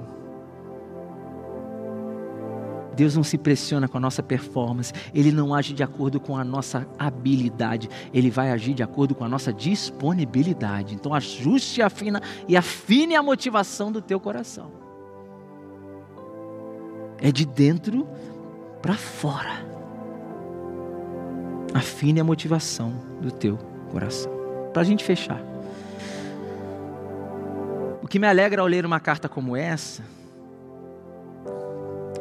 Deus 2.97 3.15
não 3.15 3.23
se 3.23 3.37
pressiona 3.37 3.87
com 3.87 3.97
a 3.97 4.01
nossa 4.01 4.23
performance, 4.23 4.91
Ele 5.13 5.31
não 5.31 5.53
age 5.53 5.71
de 5.71 5.83
acordo 5.83 6.19
com 6.19 6.35
a 6.35 6.43
nossa 6.43 6.87
habilidade, 6.97 7.87
Ele 8.11 8.31
vai 8.31 8.49
agir 8.49 8.73
de 8.73 8.81
acordo 8.81 9.13
com 9.13 9.23
a 9.23 9.29
nossa 9.29 9.53
disponibilidade. 9.53 10.95
Então 10.95 11.13
ajuste 11.13 11.79
afina, 11.79 12.19
e 12.47 12.57
afine 12.57 13.15
a 13.15 13.21
motivação 13.21 13.91
do 13.91 14.01
teu 14.01 14.19
coração. 14.19 14.71
É 17.19 17.31
de 17.31 17.45
dentro 17.45 18.07
para 18.81 18.95
fora. 18.95 19.63
Afine 21.75 22.19
a 22.19 22.23
motivação 22.23 22.93
do 23.21 23.29
teu 23.29 23.59
coração. 23.91 24.31
Para 24.73 24.81
a 24.81 24.85
gente 24.85 25.03
fechar. 25.03 25.39
O 28.01 28.07
que 28.07 28.17
me 28.17 28.27
alegra 28.27 28.61
ao 28.63 28.67
ler 28.67 28.85
uma 28.87 28.99
carta 28.99 29.29
como 29.29 29.55
essa 29.55 30.01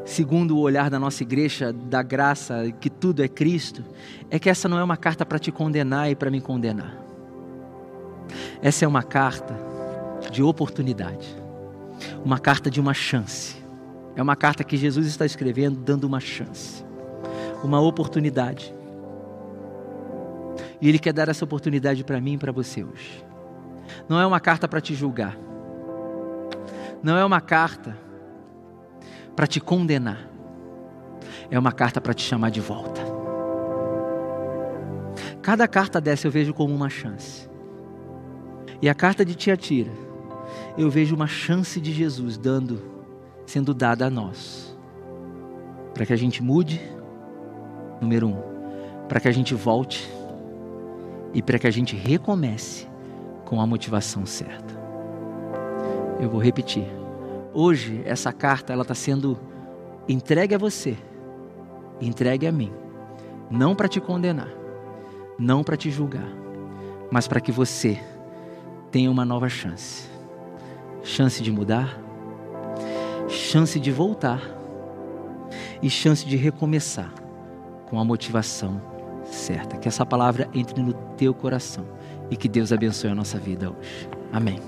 segundo 0.07 0.57
o 0.57 0.61
olhar 0.61 0.89
da 0.89 1.01
nossa 1.01 1.25
igreja, 1.25 1.73
da 1.73 2.01
graça, 2.01 2.73
que 2.81 2.89
tudo 2.89 3.23
é 3.23 3.29
Cristo, 3.29 3.85
é 4.31 4.39
que 4.39 4.49
essa 4.49 4.69
não 4.69 4.79
é 4.79 4.85
uma 4.85 4.97
carta 4.97 5.27
para 5.27 5.39
te 5.39 5.51
condenar 5.51 6.11
e 6.11 6.15
para 6.15 6.31
me 6.31 6.41
condenar. 6.41 6.97
Essa 8.63 8.85
é 8.85 8.89
uma 8.89 9.03
carta 9.03 9.59
de 10.31 10.43
oportunidade, 10.43 11.27
uma 12.25 12.39
carta 12.39 12.71
de 12.71 12.81
uma 12.81 12.95
chance. 12.95 13.57
É 14.15 14.23
uma 14.23 14.37
carta 14.37 14.65
que 14.65 14.77
Jesus 14.77 15.07
está 15.07 15.27
escrevendo, 15.27 15.79
dando 15.79 16.05
uma 16.05 16.21
chance, 16.21 16.85
uma 17.63 17.81
oportunidade. 17.81 18.73
E 20.81 20.89
Ele 20.89 20.99
quer 20.99 21.13
dar 21.13 21.29
essa 21.29 21.45
oportunidade 21.45 22.03
para 22.05 22.21
mim 22.21 22.35
e 22.35 22.39
para 22.39 22.53
você 22.53 22.83
hoje. 22.83 23.25
Não 24.09 24.21
é 24.21 24.27
uma 24.27 24.41
carta 24.41 24.69
para 24.69 24.81
te 24.81 24.95
julgar, 24.95 25.37
não 27.03 27.17
é 27.17 27.25
uma 27.25 27.41
carta 27.41 28.06
para 29.37 29.47
te 29.47 29.61
condenar, 29.61 30.27
é 31.51 31.59
uma 31.59 31.71
carta 31.71 32.01
para 32.01 32.15
te 32.15 32.23
chamar 32.23 32.51
de 32.51 32.61
volta. 32.61 33.03
Cada 35.43 35.69
carta 35.69 36.01
dessa 36.01 36.27
eu 36.27 36.31
vejo 36.31 36.55
como 36.55 36.75
uma 36.75 36.89
chance. 36.89 37.49
E 38.81 38.89
a 38.89 38.95
carta 38.95 39.25
de 39.25 39.35
Tiatira, 39.35 39.93
eu 40.77 40.91
vejo 40.91 41.15
uma 41.15 41.27
chance 41.27 41.81
de 41.81 41.93
Jesus 41.93 42.37
dando, 42.37 42.83
sendo 43.47 43.73
dada 43.73 44.07
a 44.07 44.11
nós, 44.11 44.77
para 45.95 46.05
que 46.05 46.13
a 46.13 46.17
gente 46.17 46.43
mude, 46.43 46.81
número 48.01 48.29
um, 48.29 48.43
para 49.09 49.21
que 49.21 49.29
a 49.29 49.33
gente 49.33 49.55
volte 49.55 50.11
e 51.33 51.43
para 51.43 51.59
que 51.59 51.67
a 51.67 51.71
gente 51.71 51.95
recomece 51.95 52.87
com 53.45 53.61
a 53.61 53.67
motivação 53.67 54.27
certa. 54.27 54.75
Eu 56.21 56.29
vou 56.29 56.41
repetir. 56.41 57.06
Hoje 57.59 58.03
essa 58.05 58.35
carta 58.35 58.75
ela 58.75 58.83
está 58.83 58.95
sendo 58.95 59.39
entregue 60.07 60.55
a 60.55 60.59
você, 60.59 60.95
entregue 61.99 62.47
a 62.47 62.53
mim, 62.53 62.71
não 63.51 63.75
para 63.75 63.89
te 63.89 63.99
condenar, 63.99 64.51
não 65.39 65.65
para 65.65 65.75
te 65.75 65.91
julgar, 65.91 66.29
mas 67.11 67.27
para 67.27 67.41
que 67.41 67.51
você 67.51 67.99
tenha 68.91 69.11
uma 69.11 69.25
nova 69.25 69.49
chance, 69.49 70.07
chance 71.03 71.43
de 71.43 71.51
mudar, 71.51 71.99
chance 73.27 73.81
de 73.81 73.91
voltar 73.91 74.43
e 75.81 75.89
chance 75.89 76.27
de 76.27 76.37
recomeçar 76.37 77.11
com 77.89 77.99
a 77.99 78.05
motivação 78.05 78.83
certa. 79.25 79.79
Que 79.79 79.89
essa 79.89 80.05
palavra 80.05 80.47
entre 80.53 80.83
no 80.83 80.93
teu 80.93 81.33
coração 81.33 81.87
e 82.31 82.37
que 82.37 82.51
Deus 82.51 82.71
abençoe 82.71 83.09
a 83.09 83.15
nossa 83.15 83.39
vida 83.39 83.71
hoje. 83.71 84.11
Amém. 84.31 84.61